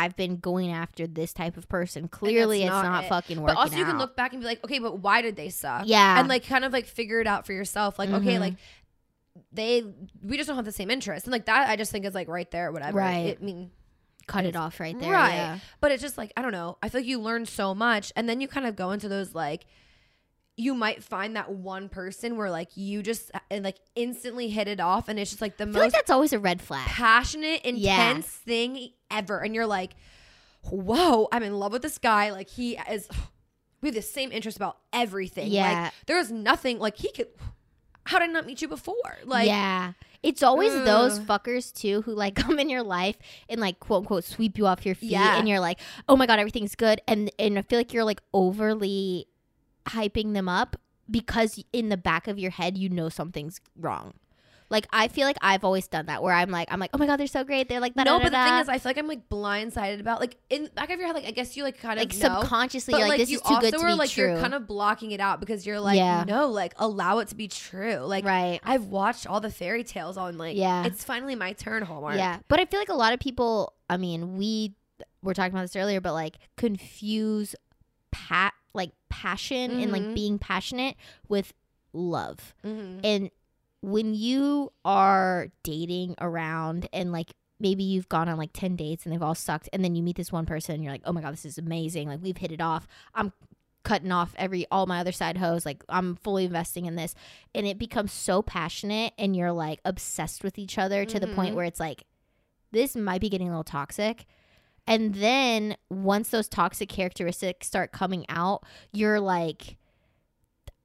[0.00, 2.08] I've been going after this type of person.
[2.08, 3.08] Clearly it's not not, it.
[3.08, 5.36] fucking working But also, you can look back and be like, okay, but why did
[5.36, 5.82] they suck?
[5.86, 6.18] Yeah.
[6.18, 7.98] and like kind of like figure it out for yourself.
[7.98, 8.40] Like, okay, Mhm.
[8.40, 8.54] like
[9.52, 9.84] they,
[10.22, 12.28] we just don't have the same interests, and like that, I just think is like
[12.28, 12.98] right there, whatever.
[12.98, 13.26] Right.
[13.26, 13.70] It, I mean,
[14.26, 15.12] cut it off right there.
[15.12, 15.34] right.
[15.34, 15.58] Yeah.
[15.80, 16.78] But it's just like I don't know.
[16.82, 19.34] I feel like you learn so much, and then you kind of go into those
[19.34, 19.66] like.
[20.60, 24.80] You might find that one person where like you just and like instantly hit it
[24.80, 26.86] off, and it's just like the I feel like that's always a red flag.
[26.86, 28.44] passionate, intense Yeah.
[28.44, 29.38] thing ever.
[29.40, 29.92] And you're like,
[30.62, 32.30] whoa, I'm in love with this guy.
[32.30, 33.08] Like he is
[33.80, 35.50] we have the same interest about everything.
[35.50, 35.84] Yeah.
[35.84, 37.28] Like there's nothing like he could
[38.04, 38.94] how did I not meet you before?
[39.24, 39.92] Like yeah.
[40.22, 43.16] It's always those fuckers too who like come in your life
[43.48, 45.38] and like quote unquote sweep you off your feet Yeah.
[45.38, 47.00] and you're like, oh my god, everything's good.
[47.08, 49.26] And and I feel like you're like overly
[49.88, 50.76] hyping them up
[51.10, 54.14] because in the back of your head you know something's wrong.
[54.70, 57.06] Like I feel like I've always done that where I'm like I'm like, oh my
[57.06, 57.68] god, they're so great.
[57.68, 60.36] They're like no, but the thing is, I feel like I'm like blindsided about like
[60.48, 62.40] in the back of your head, like I guess you like kind of like know,
[62.40, 64.28] subconsciously but like, this you is too good to be like true.
[64.30, 66.22] you're kind of blocking it out because you're like, Yeah.
[66.24, 67.96] no, like allow it to be true.
[67.96, 68.60] Like right.
[68.62, 70.84] I've watched all the fairy tales on like, Yeah.
[70.84, 72.16] it's finally my turn, Hallmark.
[72.16, 73.74] Yeah, but I feel like a lot of people.
[73.88, 74.74] I mean, we
[75.20, 77.56] were talking about this earlier, but like confuse
[78.12, 80.14] pat like passion and like Mhm.
[80.14, 80.96] being passionate
[81.28, 81.52] with
[81.92, 82.54] love.
[82.64, 83.00] Mhm.
[83.04, 83.30] And
[83.82, 89.12] when you are dating around and like maybe you've gone on like 10 dates and
[89.12, 91.20] they've all sucked and then you meet this one person and you're like, "Oh my
[91.20, 92.08] god, this is amazing.
[92.08, 92.86] Like we've hit it off.
[93.14, 93.32] I'm
[93.82, 95.66] cutting off every all my other side hoes.
[95.66, 97.14] Like I'm fully investing in this."
[97.54, 101.52] And it becomes so passionate and you're like obsessed with each other to the point
[101.52, 101.56] Mhm.
[101.56, 102.04] where it's like
[102.72, 104.26] this might be getting a little toxic.
[104.90, 109.76] And then once those toxic characteristics start coming out, you're like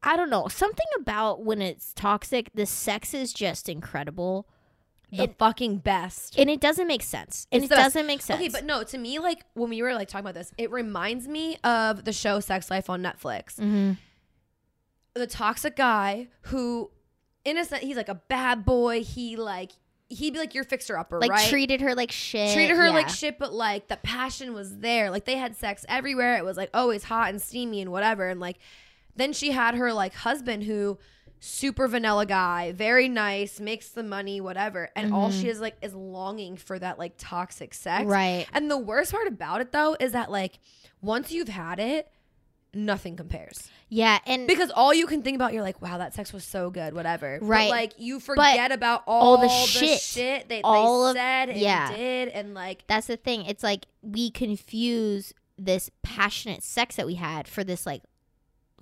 [0.03, 4.47] I don't know, something about when it's toxic, the sex is just incredible.
[5.11, 6.37] the it- fucking best.
[6.37, 7.47] And it doesn't make sense.
[7.51, 8.39] And It's it doesn't make sense.
[8.39, 11.27] Okay, but no, to me, like when we were like talking about this, it reminds
[11.27, 13.57] me of the show Sex Life on Netflix.
[13.57, 13.93] hmm
[15.15, 16.91] The toxic guy who,
[17.43, 19.01] innocent, he's like a bad boy.
[19.03, 19.71] He like
[20.09, 21.49] he'd be like your fixer upper, like right?
[21.49, 22.53] treated her like shit.
[22.53, 25.09] treated her like shit, but like the passion was there.
[25.09, 26.37] Like they had sex everywhere.
[26.37, 28.27] It was like always hot and steamy and whatever.
[28.29, 28.57] And like
[29.15, 30.97] then she had her like husband who
[31.39, 34.89] super vanilla guy, very nice, makes the money, whatever.
[34.95, 35.41] And all Mhm.
[35.41, 38.05] she is like is longing for that like toxic sex.
[38.05, 38.47] Right.
[38.53, 40.59] And the worst part about it though is that like
[41.01, 42.09] once you've had it,
[42.75, 43.69] nothing compares.
[43.89, 46.69] Yeah, and Because all you can think about, you're like, wow, that sex was so
[46.69, 47.37] good, whatever.
[47.39, 47.69] But, Right.
[47.69, 50.01] like you forget about all, all the the shit.
[50.01, 51.95] shit, they, All they of- said and yeah.
[51.95, 53.45] did and like that's the thing.
[53.45, 58.01] It's like we confuse this passionate sex that we had for this like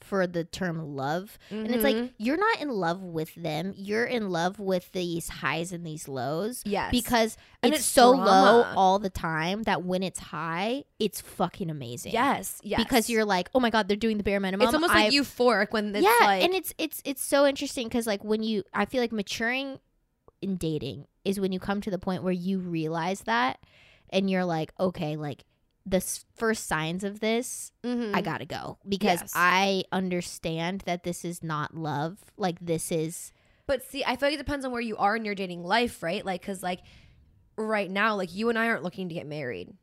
[0.03, 1.37] for the term love.
[1.49, 2.13] And it's like mm-hmm.
[2.17, 3.73] you're not in love with them.
[3.75, 6.61] You're in love with these highs and these lows.
[6.65, 6.91] yes.
[6.91, 12.11] Because it's, it's so low all the time that when it's high, it's fucking amazing.
[12.11, 12.83] yes, yes.
[12.83, 14.65] Because you're like, oh my god, they're doing the bare minimum.
[14.65, 17.87] it's almost I- like euphoric when it's yeah, like and it's it's it's so interesting
[17.87, 19.79] because like when you, I feel like maturing
[20.41, 23.59] in dating is when you come to the point where you realize that,
[24.09, 25.45] and you're like, okay, like
[25.85, 25.99] the
[26.35, 28.15] first signs of this, mhm.
[28.15, 29.33] I gotta go because Yes.
[29.35, 32.17] I understand that this is not love.
[32.37, 33.31] Like this is
[33.67, 36.01] But see, I feel like it depends on where you are in your dating life,
[36.03, 36.25] right?
[36.25, 36.79] Like, cause like
[37.57, 39.73] right now, like you and I aren't looking to get married.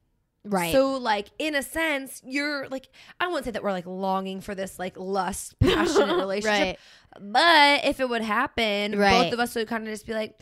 [0.44, 0.72] right.
[0.72, 2.88] So like in a sense, you're like
[3.20, 6.78] I won't say that we're like longing for this like lust, passionate relationship.
[6.78, 6.78] right.
[7.20, 9.24] But if it would happen, Right.
[9.24, 10.38] both of us would kind of just be like,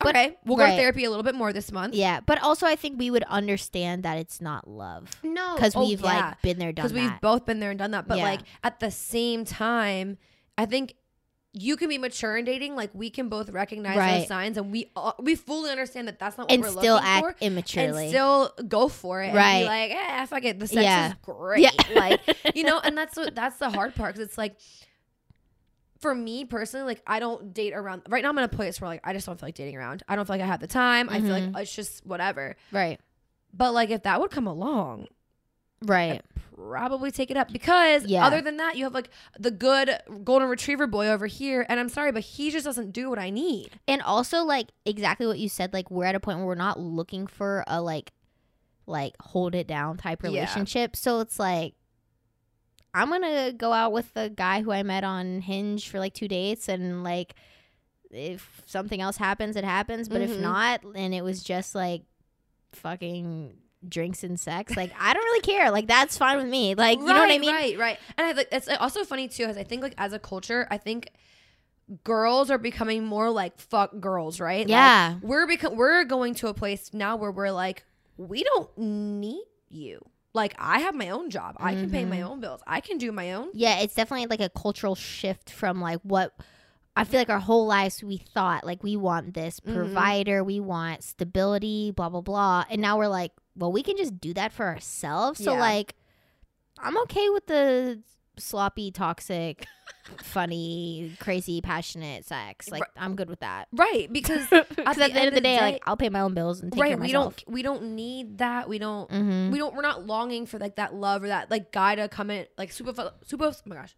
[0.00, 1.94] But- okay, we'll go to therapy a little bit more this month.
[1.94, 5.86] Yeah, but also I think we would understand that it's not love No, because oh,
[5.86, 6.06] we've yeah.
[6.28, 6.92] like been there, done that.
[6.94, 8.06] because we've both been there and done that.
[8.08, 8.24] But Yeah.
[8.24, 10.18] like at the same time,
[10.58, 10.94] I think
[11.56, 12.74] you can be mature in dating.
[12.74, 14.18] Like we can both recognize Right.
[14.18, 16.94] those signs, and we uh, we fully understand that that's not what and we're still
[16.96, 17.36] looking act for.
[17.40, 18.02] immaturely.
[18.06, 19.58] And still go for it, Right.
[19.58, 20.58] And be like, eh, fuck it.
[20.58, 21.08] The sex Yeah.
[21.10, 21.60] is great.
[21.62, 21.70] Yeah.
[21.94, 22.20] Like
[22.56, 24.56] you know, and that's what that's the hard part because it's like.
[26.04, 28.02] For me personally, like I don't date around.
[28.10, 30.02] Right now, I'm in a place where like I just don't feel like dating around.
[30.06, 31.08] I don't feel like I have the time.
[31.08, 31.58] I feel like Mhm.
[31.60, 32.56] it's just whatever.
[32.72, 33.00] right,
[33.54, 35.06] But like if that would come along,
[35.82, 36.20] right.
[36.56, 38.26] probably take it up because Yeah.
[38.26, 41.88] other than that you have like the good golden retriever boy over here and i'm
[41.88, 45.48] sorry but he just doesn't do what i need and also like exactly what you
[45.48, 48.12] said like we're at a point where we're not looking for a like
[48.86, 50.28] like hold it down type Yeah.
[50.30, 51.74] relationship so it's like
[52.94, 56.28] i'm gonna go out with the guy who i met on hinge for like two
[56.28, 57.34] dates and like
[58.10, 60.08] if something else happens it happens.
[60.08, 60.40] But if Mhm.
[60.40, 62.02] not and it was just like
[62.72, 63.54] fucking
[63.88, 64.76] drinks and sex.
[64.76, 65.70] Like i don't really care.
[65.70, 66.74] Like that's fine with me.
[66.76, 67.52] Like you know what i mean?
[67.54, 67.98] right right.
[68.16, 70.78] And i like it's also funny too as i think like as a culture i
[70.78, 71.10] think
[72.02, 74.60] girls are becoming more like fuck girls right?
[74.60, 75.16] Like, yeah.
[75.20, 77.84] we're become we're going to a place now where we're like
[78.16, 80.00] we don't need you
[80.34, 82.28] like i have my own job i can pay my Mhm.
[82.28, 85.80] own bills i can do my own yeah it's definitely like a cultural shift from
[85.80, 86.34] like what
[86.96, 89.72] i feel like our whole lives we thought like we want this Mhm.
[89.74, 94.20] provider we want stability blah blah blah and now we're like well we can just
[94.20, 95.60] do that for ourselves so Yeah.
[95.60, 95.94] like
[96.78, 98.02] i'm okay with the
[98.36, 99.66] sloppy toxic
[100.22, 102.90] funny crazy passionate sex like Right.
[102.96, 105.96] i'm good with that right because because at the, end of the day, like i'll
[105.96, 108.68] pay my own bills and take care right of we don't we don't need that
[108.68, 109.50] we don't mm-hmm.
[109.50, 112.30] we don't we're not longing for like that love or that like guy to come
[112.30, 113.96] in like super us oh my gosh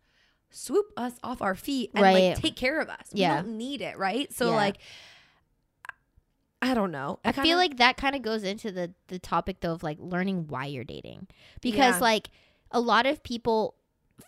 [0.51, 2.31] swoop us off our feet and Right.
[2.31, 3.37] like take care of us Yeah.
[3.37, 4.57] we don't need it right so Yeah.
[4.57, 4.79] like
[6.62, 9.61] i don't know I kinda- feel like that kind of goes into the the topic
[9.61, 11.27] though of like learning why you're dating
[11.61, 12.01] because Yeah.
[12.01, 12.31] like
[12.70, 13.75] a lot of people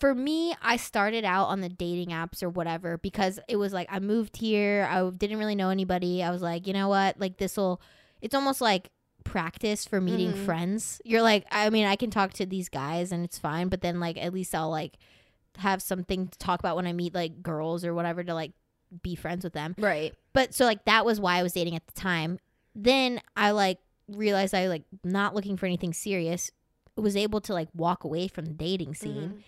[0.01, 3.89] for me I started out on the dating apps or whatever because it was like
[3.91, 7.39] I moved here I didn't really know anybody I was like you know what like
[7.39, 7.81] this will
[8.21, 8.91] it's almost like
[9.25, 10.45] practice for meeting Mhm.
[10.45, 13.81] friends you're like I mean I can talk to these guys and it's fine but
[13.81, 14.99] then like at least I'll like
[15.57, 18.53] have something to talk about when I meet like girls or whatever to like
[19.03, 21.87] be friends with them right but so like that was why I was dating at
[21.87, 22.39] the time.
[22.75, 26.51] Then I like realized I like not looking for anything serious.
[26.97, 29.39] was able to like walk away from the dating Mm-hmm.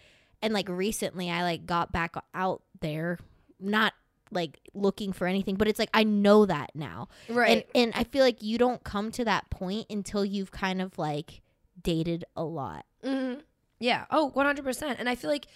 [0.43, 3.19] And like recently I like got back out there,
[3.59, 3.93] not
[4.33, 7.09] like looking for anything, but it's like I know that now.
[7.29, 7.67] right.
[7.75, 10.97] And and I feel like you don't come to that point until you've kind of
[10.99, 11.43] like
[11.83, 12.85] dated a lot.
[13.05, 13.43] Mhm.
[13.79, 14.05] Yeah.
[14.11, 14.97] Oh, 100%.
[14.99, 15.47] And I feel like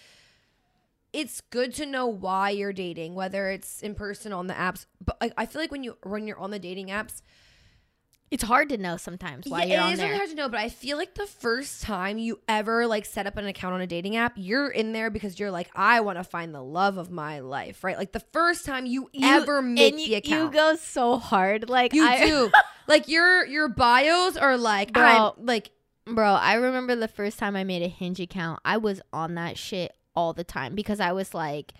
[1.13, 4.85] it's good to know why you're dating, whether it's in person on the apps.
[5.03, 7.21] But I, I feel like when you when you're on the dating apps,
[8.31, 10.49] It's hard to know sometimes why yeah, you're it on is really hard to know.
[10.49, 13.81] But I feel like the first time you ever like set up an account on
[13.81, 16.97] a dating app, you're in there because you're like, I want to find the love
[16.97, 17.97] of my life, right?
[17.97, 20.53] Like the first time you, You- ever make and the you, account.
[20.53, 21.69] you go so hard.
[21.69, 22.51] Like You I, do.
[22.87, 25.03] like your your bios are like Bro.
[25.37, 25.69] I'm like
[26.07, 29.57] Bro, I remember the first time I made a Hinge account, I was on that
[29.57, 31.73] shit all the time because I was like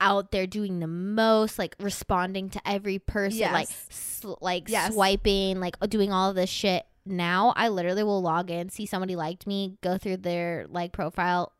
[0.00, 4.92] out there doing the most, like responding to every person, like sl- like Yes.
[4.94, 6.84] swiping, like uh, doing all of this shit.
[7.04, 11.52] Now I literally will log in, see somebody liked me, go through their like profile,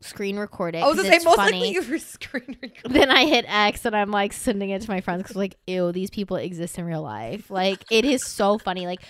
[0.00, 0.78] screen record it.
[0.78, 1.52] Oh, I was 'cause gonna say most funny.
[1.60, 2.92] likely you were screen recording.
[2.92, 5.92] then I hit X and I'm like sending it to my friends because like, ew,
[5.92, 7.50] these people exist in real life.
[7.50, 8.86] Like it is so funny.
[8.86, 9.00] Like,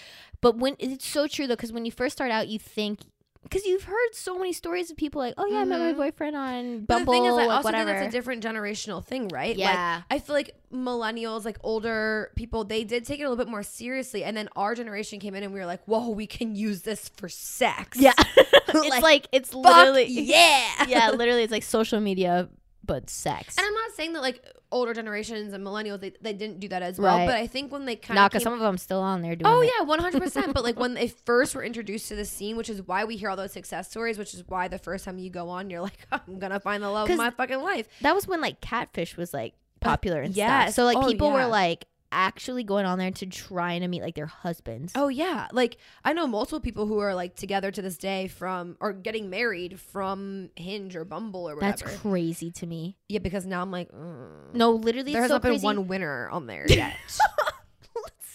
[0.40, 3.00] but when it's so true though, because when you first start out, you think
[3.44, 5.96] because you've heard so many stories of people like, oh yeah, I met my Mhm.
[5.96, 7.90] boyfriend on But Bumble, the thing is, I also whatever.
[7.90, 9.50] think that's a different generational thing, right?
[9.57, 13.42] Like, yeah, I feel like millennials, like older people, they did take it a little
[13.42, 14.24] bit more seriously.
[14.24, 17.11] And then our generation came in and we were like, whoa, we can use this
[17.16, 17.98] for sex.
[17.98, 18.12] yeah.
[18.37, 20.68] it's Like, like, it's literally yeah.
[20.88, 22.48] yeah, literally it's like social media
[22.85, 23.57] but sex.
[23.57, 26.83] And I'm not saying that like older generations and millennials, they, they didn't do that
[26.83, 27.16] as well.
[27.18, 27.27] Right.
[27.27, 28.31] But I think when they kind of.
[28.31, 29.47] because some of them still on there doing.
[29.53, 29.70] Oh it.
[29.79, 30.53] yeah, one hundred percent.
[30.55, 33.31] But like when they first were introduced to the scene, which is why we hear
[33.31, 35.99] all those success stories, which is why the first time you go on, you're like,
[36.12, 37.88] I'm gonna find the love of my fucking life.
[38.03, 40.70] that was when like catfish was like popular and stuff.
[40.70, 41.35] So like Oh, people yeah.
[41.44, 44.92] were like actually going on there to trying to meet like their husbands.
[44.94, 48.77] Oh yeah, like I know multiple people who are like together to this day from
[48.81, 51.77] or getting married from Hinge or Bumble or whatever.
[51.85, 52.96] That's crazy to me.
[53.09, 54.55] yeah, because now I'm like, mm.
[54.55, 56.94] No, literally, there has so not been one winner on there yet.
[57.07, 57.20] It's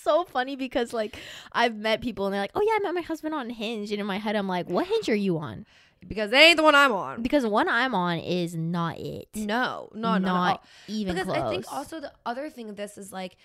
[0.04, 1.18] so funny because like
[1.52, 4.02] I've met people and they're like, "Oh yeah, I met my husband on Hinge," and
[4.02, 5.66] in my head I'm like, "What Hinge are you on?"
[6.08, 7.22] because they ain't the one I'm on.
[7.22, 9.28] Because the one I'm on is not it.
[9.36, 11.38] No, no, no, not not even because close.
[11.38, 13.38] I think also the other thing of this is like,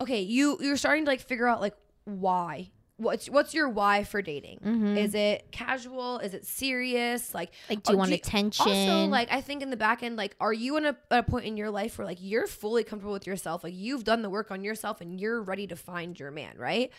[0.00, 2.70] okay, you you're starting to like figure out like why.
[2.96, 4.58] What's what's your why for dating?
[4.62, 4.96] Mhm.
[4.98, 6.18] Is it casual?
[6.18, 7.32] Is it serious?
[7.34, 8.66] Like like, do you oh, want do you- attention?
[8.68, 11.46] Also, like I think in the back end, like, are you in a, a point
[11.46, 14.50] in your life where like you're fully comfortable with yourself, like you've done the work
[14.50, 16.92] on yourself, and you're ready to find your man, right?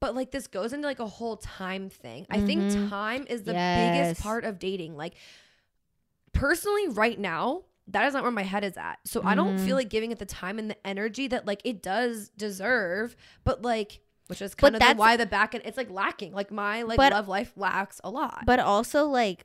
[0.00, 2.26] But like this goes into like a whole time thing.
[2.30, 2.88] I think Mhm.
[2.88, 4.06] time is the Yes.
[4.06, 4.96] biggest part of dating.
[4.96, 5.12] Like
[6.32, 8.98] personally, right now, that is not where my head is at.
[9.04, 9.80] So I don't feel mm.
[9.80, 13.16] like giving it the time and the energy that like it does deserve.
[13.44, 16.32] But like, which is But kind of the why the back end it's like lacking.
[16.32, 18.44] Like my like But- love life lacks a lot.
[18.46, 19.44] but also like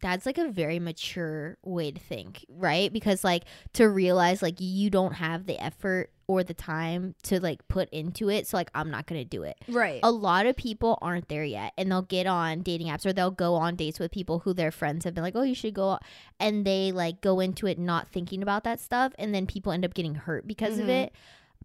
[0.00, 2.92] that's like a very mature way to think, right?
[2.92, 3.44] Because like
[3.74, 8.28] to realize like you don't have the effort or the time to like put into
[8.30, 9.56] it, so like I'm not gonna do it.
[9.68, 10.00] right.
[10.02, 13.30] a lot of people aren't there yet and they'll get on dating apps or they'll
[13.30, 15.98] go on dates with people who their friends have been like oh you should go
[16.40, 19.84] and they like go into it not thinking about that stuff and then people end
[19.84, 21.04] up getting hurt because of Mhm.
[21.04, 21.12] it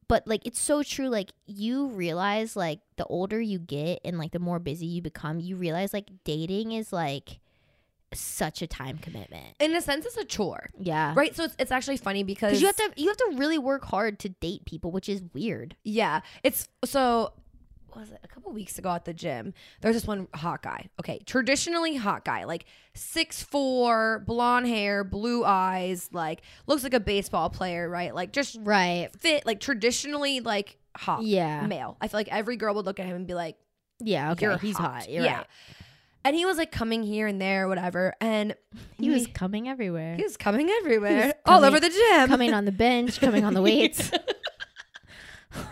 [0.08, 4.32] but like it's so true like you realize like the older you get and like
[4.32, 7.40] the more busy you become you realize like dating is like
[8.14, 10.70] such a time commitment in a sense, it's a chore.
[10.80, 11.36] yeah Right.
[11.36, 14.20] So it's, it's actually funny because you have to you have to really work hard
[14.20, 17.34] to date people which is weird yeah, it's so
[17.96, 19.54] was it a couple weeks ago at the gym?
[19.82, 20.90] There's this one hot guy.
[21.00, 27.00] Okay, traditionally hot guy, like six four, blonde hair, blue eyes, like looks like a
[27.00, 28.14] baseball player, right?
[28.14, 31.98] Like just right fit, like traditionally like hot yeah male.
[32.00, 33.58] I feel like every girl would look at him and be like,
[34.00, 35.38] yeah okay "You're he's hot, You're yeah.
[35.38, 35.48] right.
[36.24, 38.56] And he was like coming here and there, whatever, and
[38.98, 42.66] he was coming everywhere he was coming everywhere, was all over the gym, coming on
[42.66, 44.12] the bench, coming on the weights.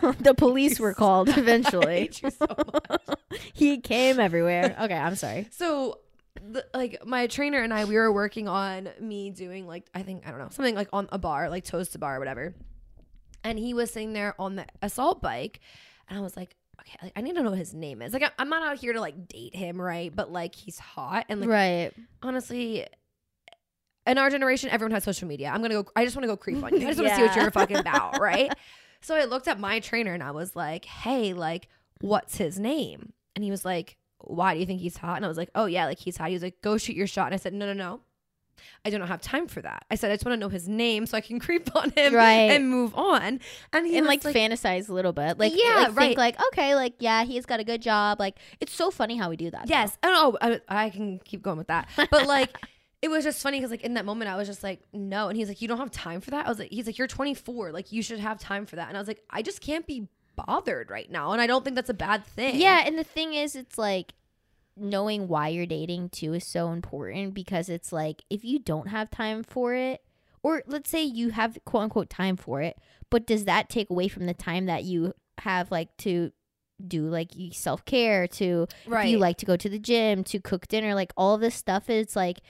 [0.20, 2.10] the police were called eventually.
[2.12, 3.00] so much.
[3.52, 4.76] he came everywhere.
[4.80, 5.48] Okay, I'm sorry.
[5.50, 6.00] So,
[6.42, 10.26] the, like my trainer and I, we were working on me doing like I think
[10.26, 12.54] I don't know something like on a bar, like toes to bar or whatever.
[13.44, 15.60] And he was sitting there on the assault bike,
[16.08, 18.12] and I was like, okay, like, I need to know what his name is.
[18.12, 20.14] Like I, I'm not out here to like date him, right?
[20.14, 21.92] But like he's hot, and like right.
[22.22, 22.86] honestly.
[24.06, 25.48] In our generation, everyone has social media.
[25.48, 25.90] I'm gonna go.
[25.96, 26.86] I just want to go creep on you.
[26.86, 28.52] I just want to see what you're fucking about, right?
[29.00, 31.68] so I looked at my trainer and I was like, "Hey, like,
[32.00, 35.28] what's his name?" And he was like, "Why do you think he's hot?" And I
[35.28, 37.34] was like, "Oh yeah, like he's hot." He was like, "Go shoot your shot." And
[37.34, 38.00] I said, "No, no, no,
[38.84, 39.84] I do not have time for that.
[39.90, 42.14] I said I just want to know his name so I can creep on him
[42.14, 42.50] Right.
[42.52, 43.40] and move on.
[43.72, 46.16] And he and was like, fantasize a little bit, like Yeah, like, think right.
[46.16, 48.18] like okay, like yeah, he's got a good job.
[48.20, 49.68] Like it's so funny how we do that.
[49.68, 49.96] Yes.
[50.02, 50.36] I know.
[50.40, 51.88] Oh, I, I can keep going with that.
[51.96, 52.56] But like,
[53.02, 55.28] it was just funny because like in that moment I was just like, no.
[55.28, 56.46] And he's like, you don't have time for that.
[56.46, 57.72] I was like, he's like, you're 24.
[57.72, 58.88] Like you should have time for that.
[58.88, 61.32] And I was like, I just can't be bothered right now.
[61.32, 62.60] And I don't think that's a bad thing.
[62.60, 64.12] Yeah, and the thing is, it's like
[64.76, 69.10] knowing why you're dating too is so important because it's like if you don't have
[69.10, 70.02] time for it,
[70.42, 72.76] or let's say you have quote unquote time for it,
[73.10, 76.30] but does that take away from the time that you have like to
[76.86, 79.08] do like self care, to Right.
[79.08, 81.88] you like to go to the gym, to cook dinner, like all this stuff?
[81.88, 82.40] It's like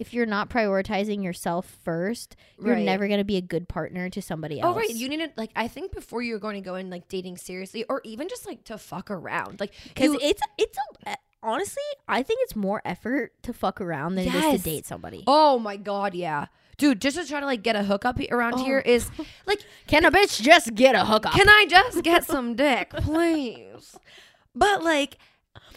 [0.00, 2.84] if you're not prioritizing yourself first, you're Right.
[2.84, 4.74] never gonna be a good partner to somebody else.
[4.74, 5.50] Oh right, you need to like.
[5.54, 8.64] I think before you're going to go in like dating seriously, or even just like
[8.64, 13.52] to fuck around, like because it's it's a honestly, I think it's more effort to
[13.52, 14.58] fuck around than it is Yes.
[14.58, 15.24] to date somebody.
[15.26, 16.46] oh my god, yeah,
[16.78, 18.64] dude, just to try to like get a hookup he- around Oh.
[18.64, 19.10] here is
[19.46, 21.32] like, Can a bitch just get a hookup?
[21.32, 23.96] can I just get some dick, please?
[24.56, 25.18] But like,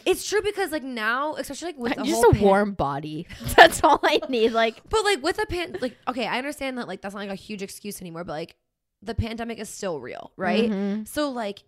[0.05, 3.28] it's true because like now, especially like with the just whole a pan- warm body.
[3.57, 4.51] That's all I need.
[4.51, 7.32] Like, But like with the pan, like okay, I understand that like that's not like
[7.32, 8.55] a huge excuse anymore, but like
[9.01, 10.70] the pandemic is still real, right?
[10.70, 11.07] mhm.
[11.07, 11.63] So like,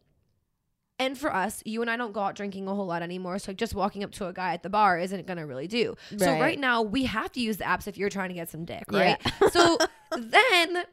[0.99, 3.39] and for us, you and I don't go out drinking a whole lot anymore.
[3.39, 5.95] So like, just walking up to a guy at the bar isn't gonna really do.
[6.17, 6.41] So Right.
[6.41, 8.83] right now we have to use the apps if you're trying to get some dick,
[8.91, 9.15] Yeah.
[9.15, 9.33] right?
[9.53, 9.77] so
[10.17, 10.83] then.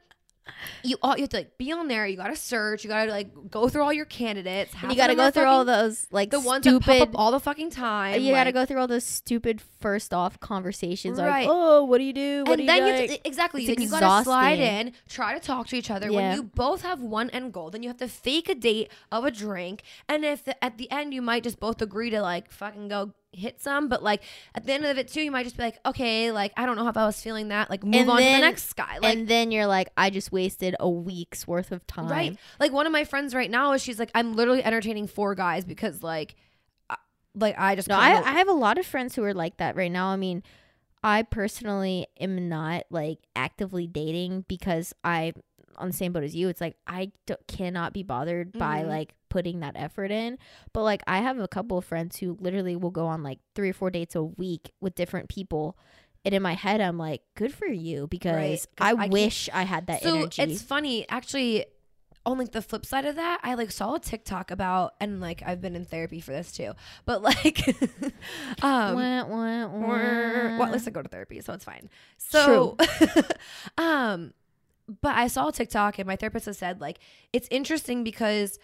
[0.83, 2.07] You all you have to like be on there.
[2.07, 2.85] You gotta search.
[2.85, 4.73] You gotta like go through all your candidates.
[4.81, 6.99] And you got to go through all those like the ones that stupid.
[6.99, 8.21] pop up all the fucking time.
[8.21, 11.19] you got to go through all those stupid first off conversations.
[11.19, 11.47] Right.
[11.47, 12.45] Like, oh, what do you do?
[12.47, 13.23] What and do then you like?
[13.23, 16.17] to, exactly It's then you gotta slide in try to talk to each other Yeah.
[16.17, 19.25] when you both have one end goal then you have to fake a date of
[19.25, 22.51] a drink and if the, at the end you might just both agree to like
[22.51, 24.23] fucking go hit some but like
[24.55, 26.77] at the end of it too you might just be like okay like i don't
[26.77, 29.15] know if i was feeling that like move And on to the next guy like
[29.17, 32.09] and then you're like, I just wasted a week's worth of time.
[32.09, 35.35] right like one of my friends right now is she's like i'm literally entertaining four
[35.35, 36.35] guys because like
[36.89, 36.97] I-
[37.35, 39.77] like i just No, I, I have a lot of friends who are like that
[39.77, 40.09] right now.
[40.09, 40.43] I mean,
[41.03, 45.35] I personally am not like actively dating because I
[45.79, 46.49] on the same boat as you.
[46.49, 48.89] It's like I d- cannot be bothered by Mhm.
[48.89, 50.39] like putting that effort in.
[50.73, 53.71] But like I have a couple of friends who literally will go on like three
[53.71, 55.77] or four dates a week with different people.
[56.25, 59.63] And in my head, I'm like, good for you because 'cause I, I wish I
[59.63, 60.43] had that so energy.
[60.43, 61.67] it's funny actually
[62.25, 65.45] on like the flip side of that i like saw a tiktok about and like
[65.47, 66.73] i've been in therapy for this too
[67.05, 67.61] but like
[68.65, 69.89] um Wah, wah, wah.
[70.59, 72.77] well at least i go to therapy so it's fine so
[73.79, 74.33] um
[75.03, 76.99] but i saw a tiktok and my therapist has said like
[77.33, 78.59] it's interesting because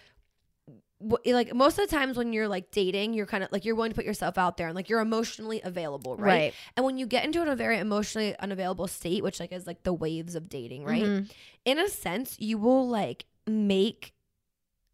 [1.27, 3.91] like most of the times when you're like dating you're kind of like you're willing
[3.91, 6.27] to put yourself out there and like you're emotionally available right?
[6.29, 6.55] right.
[6.77, 9.93] and when you get into a very emotionally unavailable state which like is like the
[9.93, 11.31] waves of dating right Mhm.
[11.65, 14.15] in a sense, you will like make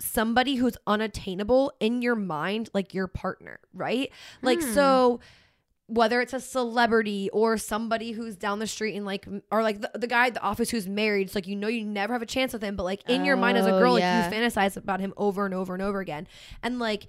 [0.00, 4.10] somebody who's unattainable in your mind like your partner, right?
[4.42, 4.72] Like, Hmm.
[4.74, 5.20] so
[5.88, 9.90] whether it's a celebrity or somebody who's down the street and like, or like the,
[9.94, 12.26] the guy at the office who's married, it's like you know you never have a
[12.26, 14.22] chance with him, but like in your mind as a Oh, girl, yeah.
[14.30, 16.28] like you fantasize about him over and over and over again.
[16.62, 17.06] And like,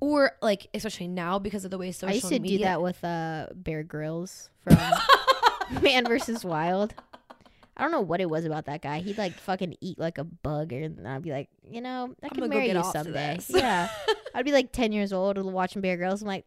[0.00, 2.58] or like, especially now because of the way social I used to media.
[2.58, 4.76] do that with uh Bear Grylls from
[5.82, 6.94] Man versus Wild.
[7.76, 8.98] I don't know what it was about that guy.
[8.98, 12.30] He'd like fucking eat like a bug, and I'd be like, you know, I I'm
[12.30, 13.38] can gonna go marry get you someday.
[13.48, 13.88] Yeah,
[14.34, 16.20] I'd be like ten years old watching Bear Grylls.
[16.22, 16.44] I'm like,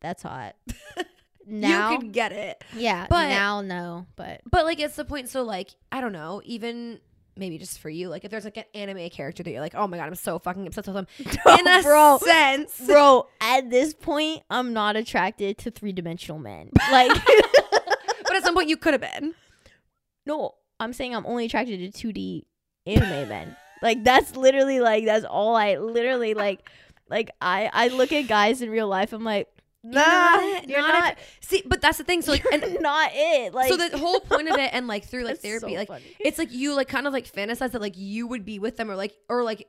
[0.00, 0.56] that's hot.
[1.44, 2.62] Now, you could get it.
[2.76, 5.28] yeah, but- now no, but But like it's the point.
[5.28, 6.40] So like I don't know.
[6.44, 7.00] Even
[7.36, 9.88] maybe just for you, like if there's like an anime character that you're like, oh
[9.88, 11.06] my god, I'm so fucking obsessed with them.
[11.58, 16.70] In a bro, sense, bro, at this point, I'm not attracted to three dimensional men.
[16.92, 17.10] Like,
[18.24, 19.34] but at some point you could have been.
[20.26, 22.44] no, I'm saying I'm only attracted to 2D
[22.86, 23.56] anime men.
[23.82, 26.70] Like that's literally like that's all I literally like.
[27.10, 29.12] Like I I look at guys in real life.
[29.12, 29.48] I'm like,
[29.84, 31.18] nah, not you're Not not.
[31.40, 32.22] See, but that's the thing.
[32.22, 33.52] So like, and not it.
[33.54, 36.04] Like so the whole point of it, and like through like therapy, so like funny.
[36.20, 38.90] it's like you like kind of like fantasize that like you would be with them,
[38.90, 39.66] or like or like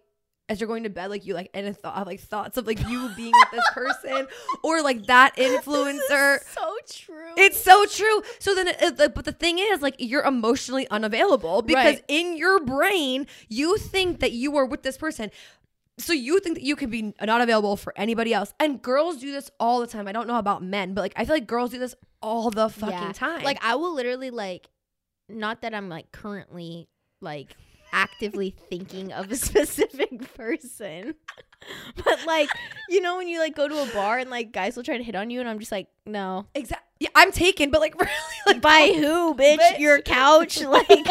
[0.49, 2.67] as you're going to bed, like you like and a thought have like thoughts of
[2.67, 4.27] like you being with this person,
[4.61, 6.39] or like that influencer.
[6.53, 7.31] so true.
[7.37, 8.21] It's so true.
[8.39, 12.03] So then, uh, it, it- but the thing is, like, you're emotionally unavailable because Right.
[12.09, 15.31] in your brain, you think that you are with this person.
[15.99, 18.53] So you think that you can be not available for anybody else.
[18.59, 20.07] And girls do this all the time.
[20.07, 22.69] I don't know about men, but like, I feel like girls do this all the
[22.69, 23.11] fucking Yeah.
[23.13, 23.43] time.
[23.43, 24.69] Like I will literally like,
[25.29, 26.87] not that I'm like currently
[27.21, 27.55] like
[27.91, 31.13] actively thinking of a specific person.
[32.03, 32.49] but like,
[32.89, 35.03] you know, when you like go to a bar and like guys will try to
[35.03, 36.47] hit on you, and I'm just like, no.
[36.55, 36.87] Exactly.
[36.99, 38.11] Yeah, I'm taken, but like really,
[38.47, 39.59] like By who, bitch?
[39.59, 39.79] Bitch.
[39.79, 41.05] Your couch, like.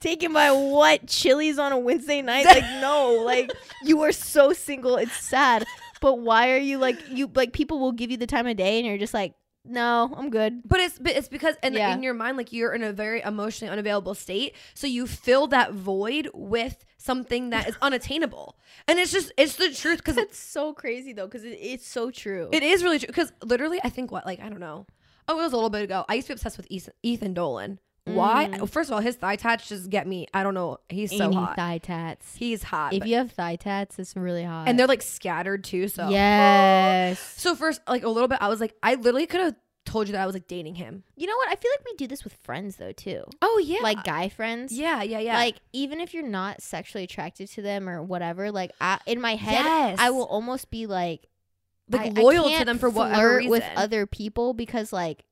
[0.00, 1.06] Taken by what?
[1.06, 2.44] Chili's on a Wednesday night?
[2.44, 3.22] Like, no.
[3.24, 3.52] Like,
[3.84, 4.96] you are so single.
[4.96, 5.64] It's sad.
[6.00, 8.78] But why are you like, you, like, people will give you the time of day
[8.78, 10.62] and you're just like, no, I'm good.
[10.66, 11.92] But it's but it's because in, Yeah.
[11.92, 15.74] in your mind, like you're in a very emotionally unavailable state, so you fill that
[15.74, 18.56] void with something that is unattainable,
[18.88, 22.10] and it's just it's the truth because That's so crazy though, because it, it's so
[22.10, 22.48] true.
[22.52, 23.08] it is really true.
[23.08, 24.86] Because literally, I think what like I don't know.
[25.28, 26.06] Oh, it was a little bit ago.
[26.08, 27.80] I used to be obsessed with Ethan, Ethan Dolan.
[28.14, 28.48] Why?
[28.52, 28.68] Mm.
[28.68, 30.26] First of all, his thigh tats just get me.
[30.34, 30.78] I don't know.
[30.88, 31.56] He's so Any hot.
[31.56, 32.34] thigh tats.
[32.36, 32.92] He's hot.
[32.94, 34.68] If you have thigh tats, it's really hot.
[34.68, 35.88] and they're like scattered too.
[35.88, 37.18] So yes.
[37.36, 39.54] So first, like a little bit, I was like, I literally could have
[39.86, 41.02] told you that I was like dating him.
[41.16, 41.48] You know what?
[41.48, 43.24] I feel like we do this with friends though too.
[43.42, 44.72] Oh yeah, Like guy friends.
[44.72, 45.34] yeah, yeah, yeah.
[45.36, 49.34] Like even if you're not sexually attracted to them or whatever, like I, in my
[49.36, 49.98] head, Yes.
[50.00, 51.26] I will almost be like
[51.88, 53.50] like I- I loyal to can't them for whatever flirt reason.
[53.50, 55.24] with other people because like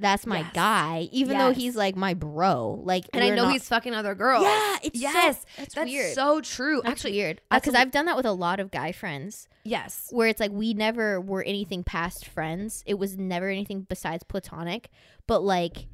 [0.00, 0.50] that's my Yes.
[0.54, 2.80] guy, even though he's like my bro.
[2.82, 4.42] Like, and I know not- he's fucking other girls.
[4.42, 6.14] yeah, it's so- yes, that's, that's weird.
[6.14, 6.80] so true.
[6.82, 10.08] That's Actually, weird uh, because I've done that with a lot of guy friends yes,
[10.10, 12.82] where it's like we never were anything past friends.
[12.86, 14.90] It was never anything besides platonic.
[15.26, 15.86] But like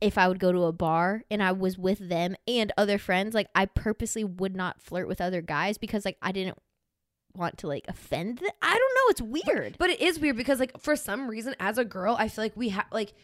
[0.00, 3.34] if I would go to a bar and I was with them and other friends,
[3.34, 6.58] like I purposely would not flirt with other guys because like I didn't
[7.34, 8.50] want to like offend them.
[8.62, 9.76] I don't know, it's weird.
[9.78, 12.56] but it is weird because like for some reason, as a girl, I feel like
[12.56, 13.14] we have like.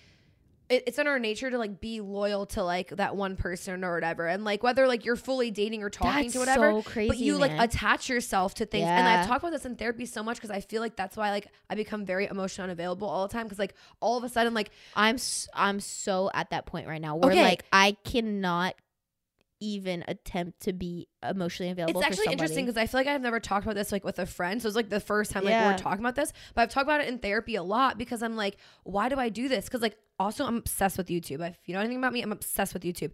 [0.73, 3.93] It, it's in our nature to like be loyal to like that one person or
[3.95, 7.09] whatever, and like whether like you're fully dating or talking That's to whatever, so crazy.
[7.09, 10.23] but you like attach yourself to things and i've talked about this in therapy so
[10.23, 13.33] much because i feel like that's why like i become very emotionally unavailable all the
[13.33, 16.89] time because like all of a sudden like I'm s- I'm so at that point
[16.89, 17.43] right now where Okay.
[17.43, 18.75] like I cannot
[19.65, 22.01] even attempt to be emotionally available.
[22.01, 24.27] it's actually interesting because i feel like i've never talked about this like with a
[24.27, 25.71] friend so it's like the first time like Yeah.
[25.71, 28.35] we're talking about this but i've talked about it in therapy a lot because i'm
[28.35, 31.75] like why do i do this because like also i'm obsessed with youtube if you
[31.75, 33.13] know anything about me i'm obsessed with youtube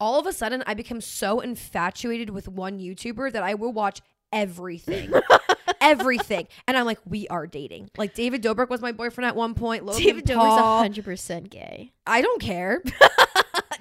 [0.00, 4.00] all of a sudden i become so infatuated with one youtuber that i will watch
[4.32, 5.12] everything
[5.80, 9.54] everything and i'm like we are dating like david dobrik was my boyfriend at one
[9.54, 10.78] point Logan David Paul.
[10.78, 11.92] hundred percent gay.
[12.06, 12.82] i don't care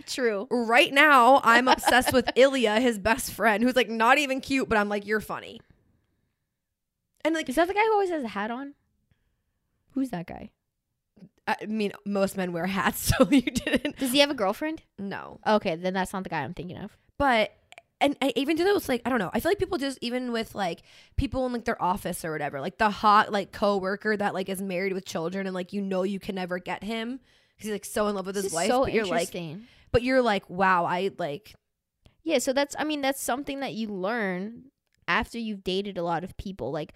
[0.07, 0.47] True.
[0.51, 4.77] right now i'm obsessed with ilya his best friend who's like not even cute but
[4.77, 5.61] i'm like you're funny
[7.25, 8.73] and like Is that the guy who always has a hat on?
[9.91, 10.49] Who's that guy?
[11.47, 14.81] i mean most men wear hats so you didn't Does he have a girlfriend?
[14.97, 16.97] no Okay, then that's not the guy I'm thinking of.
[17.17, 17.51] but
[18.01, 19.29] and I even do that with like I don't know.
[19.33, 20.81] I feel like people just even with like
[21.15, 24.61] people in like their office or whatever, like the hot like coworker that like is
[24.61, 27.21] married with children and like you know you can never get him
[27.63, 28.67] he's like so in love with This his wife.
[28.67, 29.33] so but you're like,
[29.91, 31.55] but you're like, wow, I like
[32.23, 34.65] Yeah, so that's I mean that's something that you learn
[35.07, 36.71] after you've dated a lot of people.
[36.71, 36.93] Like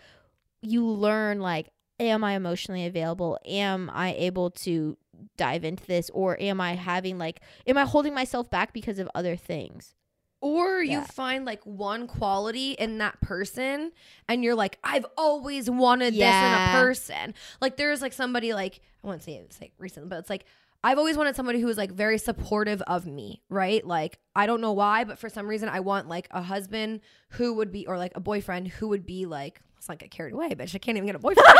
[0.61, 3.39] you learn like am I emotionally available?
[3.45, 4.97] Am I able to
[5.35, 9.09] dive into this or am I having like am I holding myself back because of
[9.15, 9.95] other things?
[10.41, 11.03] Or you Yeah.
[11.05, 13.91] find like one quality in that person
[14.29, 17.33] and you're like i've always wanted this in a person.
[17.61, 20.45] Like there's like somebody like i won't say it's like recently, but it's like
[20.83, 23.85] i've always wanted somebody who was like very supportive of me right?
[23.85, 27.53] Like i don't know why but for some reason i want like a husband who
[27.55, 30.49] would be or like a boyfriend who would be like let's not get carried away
[30.49, 31.47] bitch i can't even get a boyfriend.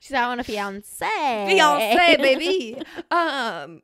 [0.00, 1.06] She's I want a fiance.
[1.46, 2.76] fiance baby.
[3.12, 3.82] Um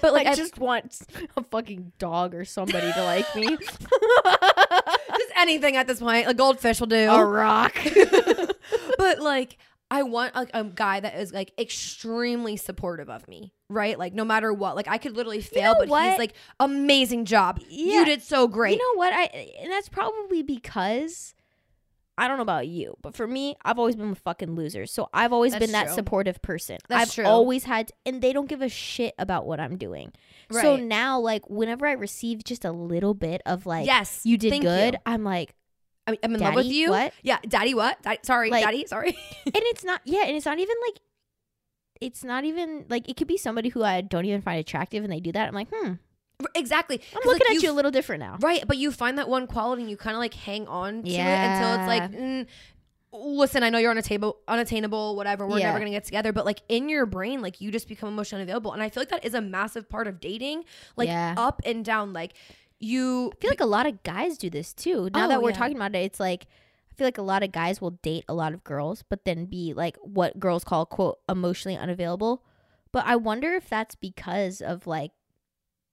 [0.00, 0.98] but like I I just want
[1.36, 3.56] a fucking dog or somebody to like me.
[3.56, 7.76] just anything at this point a goldfish will do a rock.
[8.98, 9.58] but like
[9.90, 13.98] I want like a guy that is like extremely supportive of me, right?
[13.98, 16.10] Like no matter what, like I could literally fail, know but what?
[16.10, 17.60] he's like amazing job.
[17.68, 18.00] Yeah.
[18.00, 18.72] You did so great.
[18.72, 19.12] You know what?
[19.12, 19.24] I
[19.62, 21.34] and that's probably because
[22.18, 24.86] I don't know about you, but for me, I've always been a fucking loser.
[24.86, 25.94] So I've always That's been that true.
[25.94, 26.78] supportive person.
[26.88, 27.24] That's true.
[27.24, 27.32] I've true.
[27.32, 30.12] always had and they don't give a shit about what I'm doing.
[30.50, 30.62] Right.
[30.62, 34.62] So now like whenever I receive just a little bit of like yes, you did
[34.62, 35.00] good, you.
[35.04, 35.54] I'm like,
[36.06, 36.90] I'm in love with you.
[36.90, 37.12] what?
[37.22, 37.74] Yeah, daddy.
[37.74, 38.00] What?
[38.02, 38.86] Daddy, sorry, Like- daddy.
[38.86, 39.08] Sorry.
[39.44, 41.00] and it's not yeah, and it's not even like
[42.00, 45.12] it's not even like it could be somebody who I don't even find attractive and
[45.12, 45.48] they do that.
[45.48, 45.94] I'm like, hmm,
[46.54, 47.00] exactly.
[47.14, 48.36] I'm looking like, at you a little different now.
[48.40, 51.08] Right, but you find that one quality and you kind of like hang on to
[51.08, 51.44] Yeah.
[51.44, 52.46] it until it's like, mm,
[53.12, 55.46] listen, I know you're on a table, unattainable, whatever.
[55.46, 55.66] We're Yeah.
[55.68, 58.72] never gonna get together, but like in your brain, like you just become emotionally unavailable,
[58.72, 60.64] and I feel like that is a massive part of dating,
[60.96, 61.34] like Yeah.
[61.36, 62.12] up and down.
[62.12, 62.34] Like
[62.78, 65.08] you, I feel like a lot of guys do this too.
[65.14, 66.46] Now Oh, that we're talking about it, it's like
[66.90, 69.46] I feel like a lot of guys will date a lot of girls, but then
[69.46, 72.42] be like what girls call quote emotionally unavailable.
[72.92, 75.12] But I wonder if that's because of like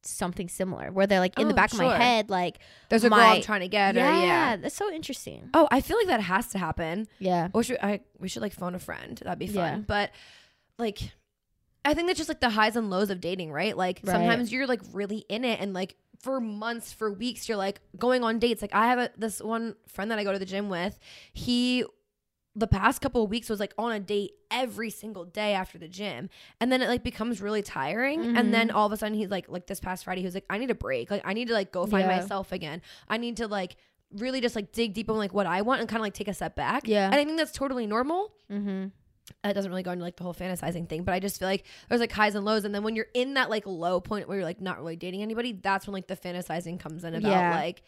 [0.06, 3.10] something similar where they're like in the Oh, back of my head like There's a
[3.10, 3.96] girl my- I'm trying to get.
[3.96, 4.56] yeah, Or, yeah.
[4.58, 7.08] that's so interesting Oh, I feel like that has to happen.
[7.20, 9.18] yeah We should I we should like phone a friend.
[9.24, 9.56] That'd be fun.
[9.56, 9.78] Yeah.
[9.88, 10.12] But
[10.78, 11.00] like
[11.86, 13.76] I think that's just like the highs and lows of dating, right?
[13.76, 14.14] Like Right.
[14.14, 18.24] sometimes you're like really in it and like for months, for weeks, you're like going
[18.24, 18.62] on dates.
[18.62, 20.98] Like I have a, this one friend that I go to the gym with.
[21.34, 21.84] He
[22.56, 25.88] the past couple of weeks was like on a date every single day after the
[25.88, 26.30] gym.
[26.60, 28.38] And then it like becomes really tiring.
[28.38, 30.46] And then all of a sudden he's like like this past Friday, he was like,
[30.50, 31.10] I need a break.
[31.10, 32.18] Like I need to like go find Yeah.
[32.20, 32.82] myself again.
[33.10, 33.76] I need to like
[34.12, 36.28] really just like dig deep on like what I want and kind of like take
[36.28, 36.88] a step back.
[36.88, 37.06] Yeah.
[37.06, 38.32] And I think that's totally normal.
[38.52, 38.86] mm-hmm.
[39.44, 41.66] It doesn't really go into like the whole fantasizing thing, but I just feel like
[41.90, 42.66] there's like highs and lows.
[42.66, 45.22] And then when you're in that like low point where you're like not really dating
[45.24, 47.56] anybody, that's when like the fantasizing comes in about Yeah.
[47.56, 47.82] like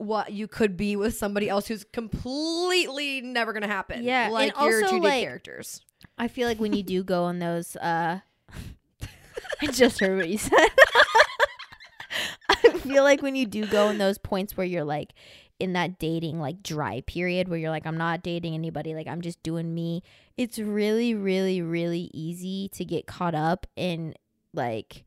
[0.00, 4.02] what you could be with somebody else who's completely never gonna happen.
[4.02, 5.82] Yeah, and Like your also, two like- characters.
[6.16, 8.20] I feel like when you do go on those, uh,
[9.62, 10.68] I just heard what you said.
[12.48, 15.12] I feel like when you do go in those points where you're like
[15.58, 19.20] in that dating like dry period where you're like I'm not dating anybody, like I'm
[19.20, 20.02] just doing me.
[20.38, 24.14] It's really, really, really easy to get caught up in
[24.54, 25.04] like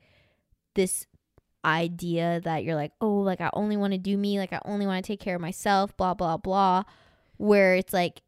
[0.75, 1.07] this
[1.65, 4.85] idea that you're like, oh, like I only want to do me, like I only
[4.85, 6.83] want to take care of myself, blah blah blah.
[7.37, 8.21] Where it's like,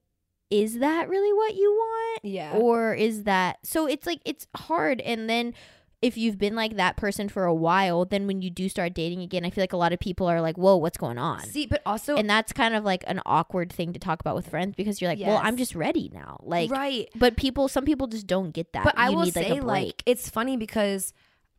[0.49, 2.05] is that really what you want?
[2.23, 2.53] Yeah.
[2.53, 5.53] or is that so it's like it's hard and then
[6.01, 9.21] if you've been like that person for a while then when you do start dating
[9.21, 11.67] again i feel like a lot of people are like whoa what's going on See,
[11.67, 14.75] but also and that's kind of like an awkward thing to talk about with friends
[14.75, 17.09] because you're like well i'm just ready now like right.
[17.15, 20.03] but people some people just don't get that But I will need say, like like,
[20.05, 21.13] it's funny because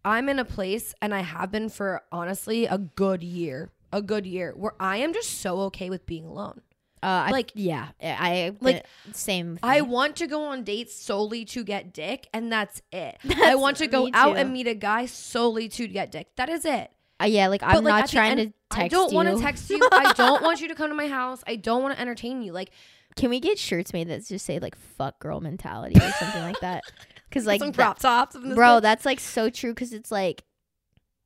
[0.07, 4.25] I'm in a place, and I have been for honestly a good year, a good
[4.25, 6.61] year, where I am just so okay with being alone.
[7.03, 11.65] uh, I- like- yeah i like, same I want to go on dates solely to
[11.65, 13.19] get dick, and that's it.
[13.43, 16.29] I want to go out and meet a guy solely to get dick.
[16.37, 16.91] That is it.
[17.19, 19.71] Uh, yeah like i'm like, not trying end, to text I don't want to text
[19.71, 19.81] you.
[19.91, 21.43] I don't want you to come to my house.
[21.47, 22.53] I don't want to entertain you.
[22.53, 22.71] Like
[23.17, 26.61] can we get shirts made that just say like fuck girl mentality or something like
[26.61, 26.85] that
[27.29, 30.45] because like some crop tops, bro that's like so true because it's like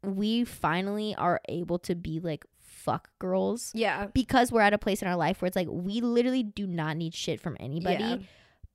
[0.02, 4.06] we finally are able to be like fuck girls Yeah.
[4.14, 6.96] because we're at a place in our life where it's like we literally do not
[6.96, 8.16] need shit from anybody Yeah.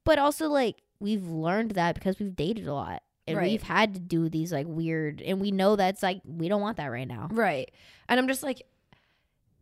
[0.03, 3.49] but also like we've learned that because we've dated a lot and Right.
[3.49, 6.77] we've had to do these like weird and we know that's like we don't want
[6.77, 7.71] that right now Right.
[8.07, 8.61] And I'm just like,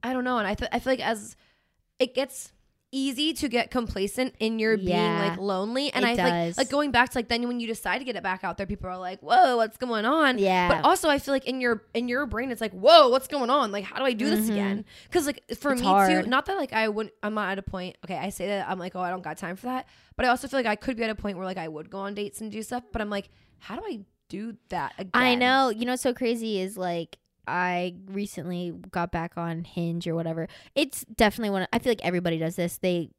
[0.03, 0.37] I don't know.
[0.37, 1.37] And I, th- I feel like as
[1.97, 2.51] it gets
[2.93, 5.91] easy to get complacent in your being like lonely.
[5.91, 8.15] And I feel like, like going back to like then when you decide to get
[8.15, 10.37] it back out there, people are like, whoa, what's going on?
[10.37, 13.27] yeah But also, I feel like in your in your brain, it's like, whoa, what's
[13.27, 13.71] going on?
[13.71, 14.51] Like, how do I do this Mhm.
[14.51, 14.85] again?
[15.05, 16.23] Because like for It's me hard.
[16.25, 17.15] too, not that like I wouldn't.
[17.23, 17.97] I'm not at a point.
[18.05, 19.87] Okay, I say that I'm like, oh, I don't got time for that.
[20.15, 21.89] But I also feel like I could be at a point where like I would
[21.89, 22.83] go on dates and do stuff.
[22.91, 25.09] But I'm like, how do I do that again?
[25.13, 25.69] I know.
[25.69, 27.17] You know what's so crazy is like
[27.47, 30.47] I recently got back on Hinge or whatever.
[30.75, 31.61] It's definitely one.
[31.63, 32.77] Of, I feel like everybody does this.
[32.77, 33.09] They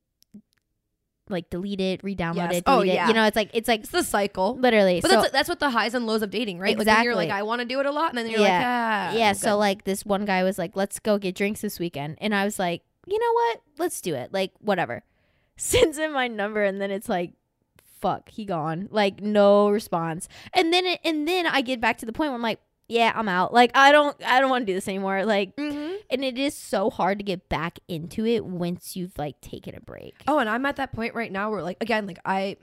[1.30, 2.54] like delete it, re-download Yes.
[2.56, 2.86] it, delete Oh, it.
[2.88, 3.08] yeah.
[3.08, 4.56] You know, it's like it's like It's the cycle.
[4.56, 5.00] literally.
[5.00, 6.78] But so that's that's what the highs and lows of dating, right?
[6.78, 8.58] Like you're like, I want to do it a lot, and then you're Yeah.
[8.58, 9.28] like, ah, yeah.
[9.30, 9.56] I'm So good.
[9.56, 12.58] like this one guy was like, "Let's go get drinks this weekend," and I was
[12.58, 13.60] like, "You know what?
[13.78, 14.32] Let's do it.
[14.34, 15.02] Like whatever."
[15.56, 17.32] Sends in my number, and then it's like.
[18.00, 18.86] Fuck, he gone.
[18.90, 22.34] Like no response, and then it, and then I get back to the point where
[22.36, 23.52] I'm like, yeah, I'm out.
[23.54, 25.24] Like I don't, I don't want to do this anymore.
[25.24, 25.96] Like Mhm.
[26.10, 29.80] and it is so hard to get back into it once you've like taken a
[29.80, 30.14] break.
[30.28, 32.56] Oh, and I'm at that point right now where like again, like I,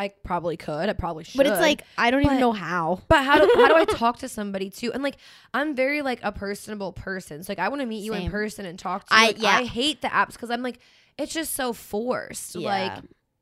[0.00, 3.00] I probably could, I probably should, but it's like I don't even know how.
[3.08, 4.92] But how do how do I talk to somebody too?
[4.92, 5.16] And like
[5.52, 7.42] I'm very like a personable person.
[7.42, 9.20] So like I want to meet you in person and talk to you.
[9.20, 9.56] I- Like, yeah.
[9.58, 10.78] I hate the apps because I'm like
[11.18, 12.54] it's just so forced.
[12.54, 12.92] Like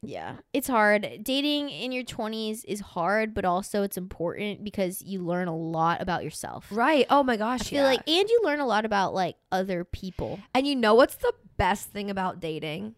[0.02, 1.08] yeah, it's hard.
[1.22, 6.00] Dating in your 20s is hard, but also it's important because you learn a lot
[6.00, 6.66] about yourself.
[6.70, 7.06] right.
[7.10, 7.62] Oh my gosh.
[7.62, 7.88] I feel yeah.
[7.88, 10.38] like and you learn a lot about like other people.
[10.54, 12.94] and you know what's the best thing about dating?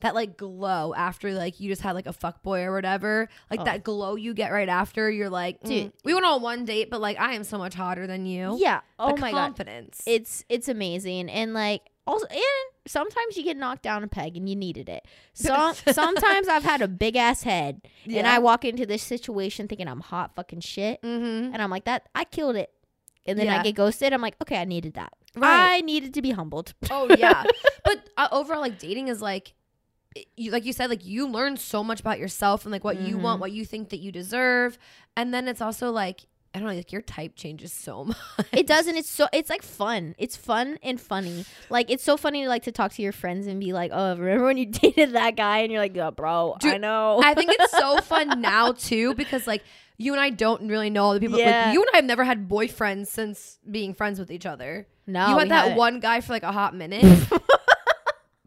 [0.00, 3.58] That like glow after like you just had like a fuck boy or whatever, like
[3.60, 3.64] Oh.
[3.64, 5.10] that glow you get right after.
[5.10, 5.92] You're like, mm, Dude.
[6.04, 8.56] we went on one date, but like I am so much hotter than you.
[8.60, 8.80] Yeah.
[9.00, 9.38] Oh The my god.
[9.38, 10.02] confidence.
[10.06, 12.42] It's it's amazing and like also and
[12.86, 15.06] sometimes you get knocked down a peg and you needed it.
[15.34, 19.86] So sometimes I've had a big ass head and I walk into this situation thinking
[19.86, 21.52] I'm hot fucking shit mm-hmm.
[21.52, 22.70] and I'm like that I killed it.
[23.26, 23.60] And then Yeah.
[23.60, 24.12] I get ghosted.
[24.12, 25.12] I'm like, okay, I needed that.
[25.36, 25.74] Right.
[25.76, 26.72] I needed to be humbled.
[26.90, 27.44] Oh yeah,
[27.84, 29.52] but uh, overall, like dating is like,
[30.36, 33.18] you like you said, like you learn so much about yourself and like what you
[33.18, 33.40] want, Mhm.
[33.42, 34.78] what you think that you deserve,
[35.16, 36.22] and then it's also like
[36.58, 38.16] I don't know, like your type changes so much.
[38.50, 38.96] it doesn't.
[38.96, 39.28] It's so.
[39.32, 40.16] It's like fun.
[40.18, 41.44] It's fun and funny.
[41.70, 44.16] Like it's so funny to like to talk to your friends and be like, oh,
[44.16, 45.58] remember when you dated that guy?
[45.58, 47.20] And you're like, oh, bro, I know.
[47.22, 49.62] I think it's so fun now too because like
[49.98, 51.38] you and I don't really know all the people.
[51.38, 51.66] Yeah.
[51.66, 54.88] Like you and I have never had boyfriends since being friends with each other.
[55.06, 55.78] No, you had that haven't.
[55.78, 57.04] one guy for like a hot minute,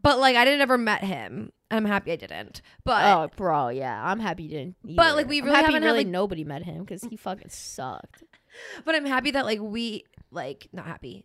[0.02, 1.50] but like I didn't ever met him.
[1.72, 2.62] I'm happy I didn't.
[2.84, 4.76] But Oh, bro, yeah, I'm happy you didn't.
[4.84, 8.22] But, like, we really haven't had, really like- nobody met him because he fucking sucked.
[8.84, 11.24] but I'm happy that like we like not happy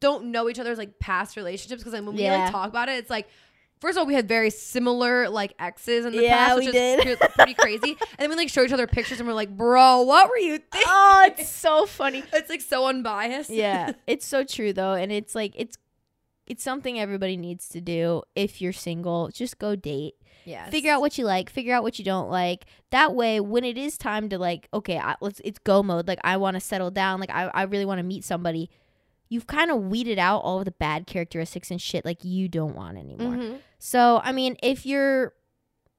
[0.00, 2.92] don't know each other's like past relationships because like, when we like talk about it,
[2.96, 3.28] it's like.
[3.80, 7.00] First of all, we had very similar like exes in the Yeah, past, which is
[7.16, 7.96] pre- pretty crazy.
[8.18, 10.58] And then we like show each other pictures, and we're like, "Bro, what were you
[10.58, 12.24] thinking?" oh, it's so funny.
[12.32, 13.50] It's like so unbiased.
[13.50, 15.78] yeah, it's so true though, and it's like it's
[16.48, 19.28] it's something everybody needs to do if you're single.
[19.28, 20.14] Just go date.
[20.44, 20.68] yeah.
[20.70, 21.50] Figure out what you like.
[21.50, 22.64] Figure out what you don't like.
[22.90, 26.08] That way, when it is time to like, okay, I, let's it's go mode.
[26.08, 27.20] Like I want to settle down.
[27.20, 28.70] Like I I really want to meet somebody.
[29.28, 32.74] You've kind of weeded out all of the bad characteristics and shit like you don't
[32.74, 33.34] want anymore.
[33.36, 33.58] Mhm.
[33.78, 35.34] So, I mean, if you're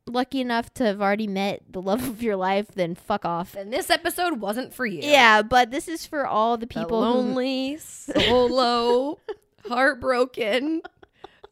[0.07, 3.53] lucky enough to have already met the love of your life, then fuck off.
[3.55, 5.01] And this episode wasn't for you.
[5.03, 9.19] Yeah, but this is for all the The people who lonely, solo,
[9.69, 10.81] heartbroken,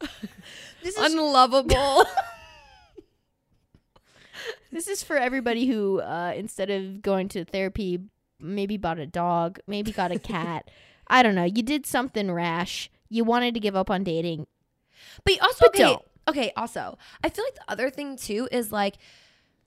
[0.82, 2.04] this is unlovable.
[4.72, 8.00] this is for everybody who uh instead of going to therapy
[8.40, 10.70] maybe bought a dog, maybe got a cat.
[11.08, 11.44] I don't know.
[11.44, 12.90] You did something rash.
[13.08, 14.46] You wanted to give up on dating.
[15.24, 16.02] But you also But okay, don't.
[16.28, 18.96] okay, also, I feel like the other thing too is like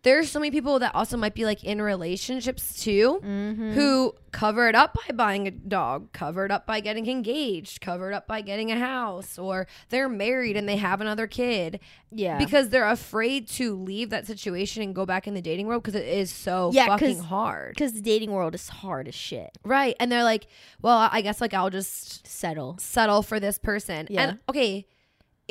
[0.04, 3.74] there's so many people that also might be like in relationships too Mm-hmm.
[3.74, 8.12] who cover it up by buying a dog, cover it up by getting engaged, cover
[8.12, 11.80] it up by getting a house, or they're married and they have another kid
[12.12, 12.38] Yeah.
[12.38, 15.96] because they're afraid to leave that situation and go back in the dating world because
[15.96, 17.74] it is so Yeah, fucking hard.
[17.76, 19.58] because the dating world is hard as shit.
[19.64, 19.96] Right.
[20.00, 20.48] And they're like,
[20.82, 22.78] well, I guess like I'll just Settle.
[22.80, 24.08] settle for this person.
[24.10, 24.22] Yeah.
[24.30, 24.88] And okay,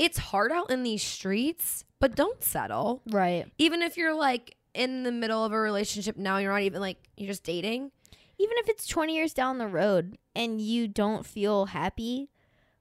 [0.01, 3.03] it's hard out in these streets, but don't settle.
[3.11, 3.45] Right.
[3.59, 6.97] Even if you're like in the middle of a relationship now, you're not even like
[7.19, 7.91] you're just dating.
[8.39, 12.31] Even if it's 20 years down the road and you don't feel happy.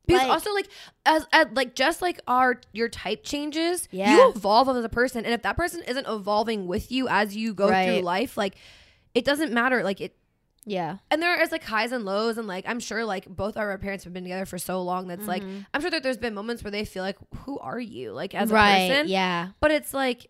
[0.07, 0.69] Because like- also like
[1.05, 4.15] as, as like just like our your type changes, Yeah.
[4.15, 5.25] you evolve as a person.
[5.25, 7.87] And if that person isn't evolving with you as you go Right.
[7.97, 8.55] through life, like
[9.13, 9.83] it doesn't matter.
[9.83, 10.15] Like it
[10.65, 10.97] Yeah.
[11.09, 14.03] and there is like highs and lows and like i'm sure like both our parents
[14.03, 15.65] have been together for so long that's like Mhm.
[15.73, 18.51] i'm sure that there's been moments where they feel like who are you like as
[18.51, 18.77] right.
[18.77, 19.49] a person Yeah.
[19.61, 20.27] but it's like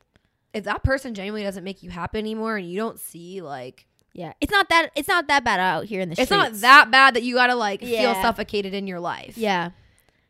[0.54, 4.34] if that person genuinely doesn't make you happy anymore and you don't see like Yeah.
[4.42, 6.32] It's not that it's not that bad out here in the it's streets.
[6.32, 9.72] not that bad that you gotta like feel suffocated in your life Yeah.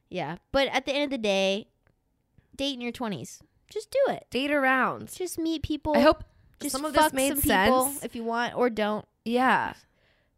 [0.10, 0.38] Yeah.
[0.52, 1.68] But at the end of the day,
[2.56, 3.42] date in your 20s.
[3.70, 4.26] Just do it.
[4.32, 5.96] date around Just meet people.
[5.96, 6.24] i hope
[6.60, 9.06] just some of this made some people sense if you want or don't.
[9.24, 9.74] yeah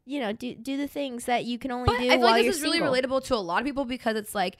[0.05, 2.43] You know, do do the things that you can only but do i feel like
[2.45, 4.57] this is really relatable to a lot of people because it's like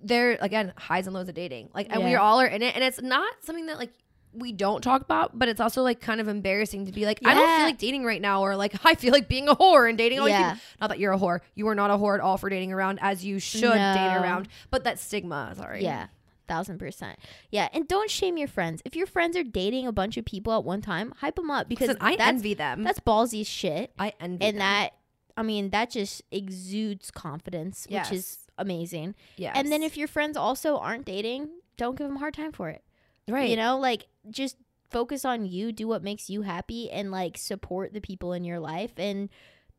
[0.00, 1.68] there again highs and lows of dating.
[1.74, 2.20] Like and we Yeah.
[2.22, 2.74] all are in it.
[2.74, 3.92] And it's not something that like
[4.34, 7.34] we don't talk about but it's also like kind of embarrassing to be like i
[7.34, 9.98] don't feel like dating right now or like i feel like being a whore and
[9.98, 10.56] dating all Yeah.
[10.80, 11.40] not that you're a whore.
[11.54, 14.48] You are not a whore at all for dating around as you should date around.
[14.70, 15.82] But that stigma sorry.
[15.84, 16.06] Yeah.
[16.52, 17.18] Thousand percent.
[17.50, 17.68] Yeah.
[17.72, 18.82] And don't shame your friends.
[18.84, 21.68] If your friends are dating a bunch of people at one time, hype them up
[21.68, 23.90] because Listen, i that's, envy them that's ballsy shit.
[23.98, 24.58] i envy and them.
[24.58, 24.90] that
[25.36, 28.10] I mean that just exudes confidence, Yes.
[28.10, 29.14] which is amazing.
[29.36, 29.52] Yeah.
[29.54, 31.48] And then if your friends also aren't dating,
[31.78, 32.82] don't give them a hard time for it.
[33.28, 34.56] right You know, like just
[34.90, 38.60] focus on you, do what makes you happy, and like support the people in your
[38.60, 38.92] life.
[38.98, 39.30] And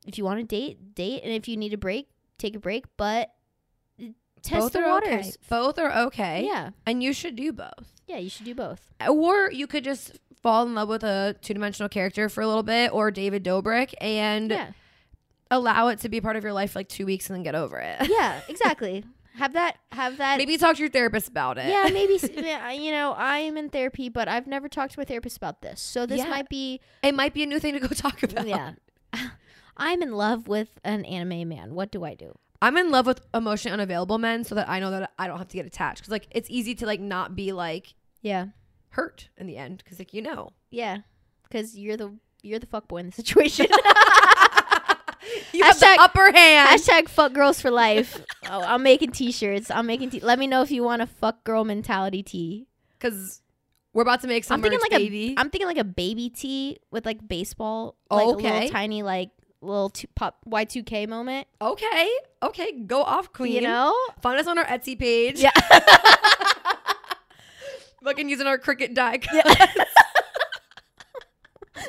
[0.08, 2.10] if you want to date, date, and if you need a break,
[2.40, 2.86] take a break.
[2.98, 3.32] But
[4.44, 5.10] test both the are waters.
[5.28, 8.82] okay both are okay Yeah, and you should do both yeah, you should do both.
[9.00, 12.62] Uh, or you could just fall in love with a two-dimensional character for a little
[12.64, 14.72] bit or david dobrik and Yeah,
[15.50, 17.56] allow it to be part of your life for like two weeks and then get
[17.56, 19.06] over it yeah, exactly.
[19.36, 19.78] have that.
[19.94, 20.38] Have that.
[20.38, 22.20] maybe talk to your therapist about it yeah, maybe.
[22.84, 25.80] you know, I am in therapy, but I've never talked to my therapist about this.
[25.82, 26.30] So this Yeah.
[26.30, 28.74] might be it might be a new thing to go talk about yeah.
[29.78, 31.74] I'm in love with an anime man.
[31.74, 32.36] What do I do?
[32.64, 35.48] I'm in love with emotionally unavailable men so that i know that i don't have
[35.48, 38.48] to get attached because like it's easy to like not be like Yeah.
[38.90, 40.98] hurt in the end because like you know Yeah.
[41.52, 42.10] Cuz you're the
[42.42, 43.68] you're the fuck boy in the situation.
[45.54, 48.22] you have the upper hand Hashtag fuck girls for life.
[48.50, 49.72] Oh, I'm making t-shirts.
[49.72, 52.68] I'm making t- let me know if you want a fuck girl mentality tee.
[52.98, 53.42] because
[53.94, 55.36] we're about to make some I'm thinking like baby.
[55.38, 58.54] a I'm thinking like a baby tee with like baseball Oh, like a okay.
[58.54, 59.30] little tiny like
[59.64, 62.10] little two, pop Y2K moment, okay
[62.42, 63.96] okay go off queen you know?
[64.22, 65.52] find us on our etsy page Yeah.
[68.04, 69.46] fucking using our Cricut die cut.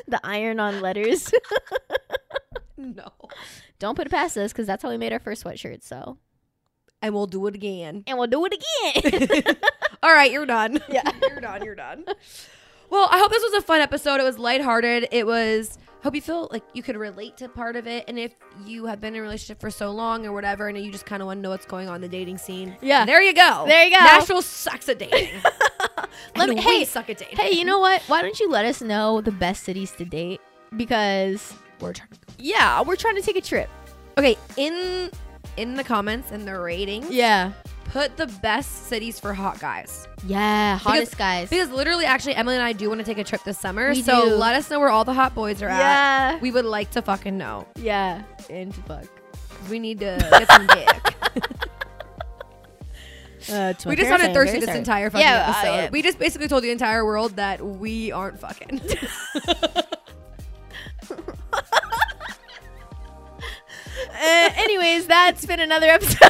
[0.07, 1.31] the iron on letters.
[2.77, 3.07] no
[3.79, 6.17] Don't put it past us cuz that's how we made our first sweatshirt, so.
[7.01, 9.55] and we'll do it again And we'll do it again.
[10.03, 11.09] all right you're done Yeah.
[11.29, 12.05] you're done you're done
[12.89, 14.19] Well, I hope this was a fun episode.
[14.19, 15.07] It was lighthearted.
[15.11, 15.79] It was.
[16.05, 19.01] Hope you feel like you could relate to part of it, and if you have
[19.01, 21.39] been in a relationship for so long or whatever, and you just kind of want
[21.39, 23.05] to know what's going on in the dating scene, Yeah.
[23.05, 23.63] there you go.
[23.67, 24.03] There you go.
[24.03, 25.41] Nashville sucks at dating.
[26.35, 27.37] Let me- hey, suck at dating.
[27.37, 28.03] Hey, you know what?
[28.03, 30.41] Why don't you let us know the best cities to date?
[30.77, 32.09] Because we're trying.
[32.37, 33.67] yeah, we're trying to take a trip.
[34.19, 35.09] Okay, in
[35.57, 37.51] in the comments and the ratings, Yeah.
[37.95, 40.05] Put the best cities for hot guys.
[40.27, 41.49] Yeah, hottest guys.
[41.49, 43.91] Because literally, actually, Emily and I do want to take a trip this summer.
[43.91, 44.35] We so do.
[44.35, 45.79] let us know where all the hot boys are at.
[45.79, 46.39] yeah.
[46.39, 47.65] We would like to fucking know.
[47.77, 48.23] Yeah.
[48.49, 49.05] And fuck.
[49.69, 51.15] We need to get some dick.
[53.47, 55.75] Uh, we just sounded thirsty this entire fucking Yeah, uh, episode.
[55.75, 55.89] yeah.
[55.91, 58.81] We just basically told the entire world that we aren't fucking.
[64.17, 66.29] Uh, anyways, that's been another episode.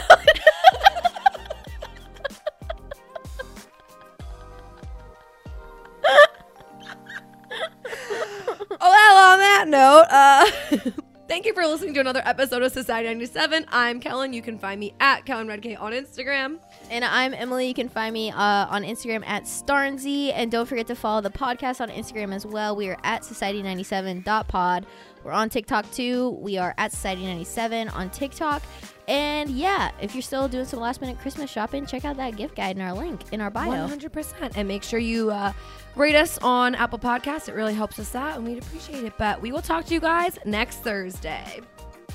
[10.15, 10.49] Uh,
[11.27, 13.65] thank you for listening to another episode of Society 97.
[13.69, 14.31] I'm Kellen.
[14.31, 16.59] You can find me at Kellen Redk on Instagram.
[16.89, 17.67] and I'm Emily.
[17.67, 20.31] You can find me uh, on Instagram at Starnsy.
[20.33, 22.75] And don't forget to follow the podcast on Instagram as well.
[22.75, 24.85] We are at society97.pod.
[25.23, 26.29] We're on TikTok too.
[26.39, 28.61] We are at Society97 on TikTok.
[29.07, 32.55] And yeah, if you're still doing some last minute Christmas shopping, check out that gift
[32.55, 33.87] guide in our link in our bio.
[33.87, 34.53] 100%.
[34.55, 35.53] And make sure you uh,
[35.95, 37.47] rate us on Apple Podcasts.
[37.47, 39.13] It really helps us out, and we'd appreciate it.
[39.17, 41.61] But we will talk to you guys next Thursday.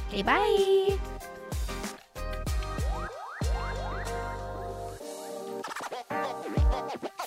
[0.09, 0.99] Okay, bye.
[6.99, 7.21] You.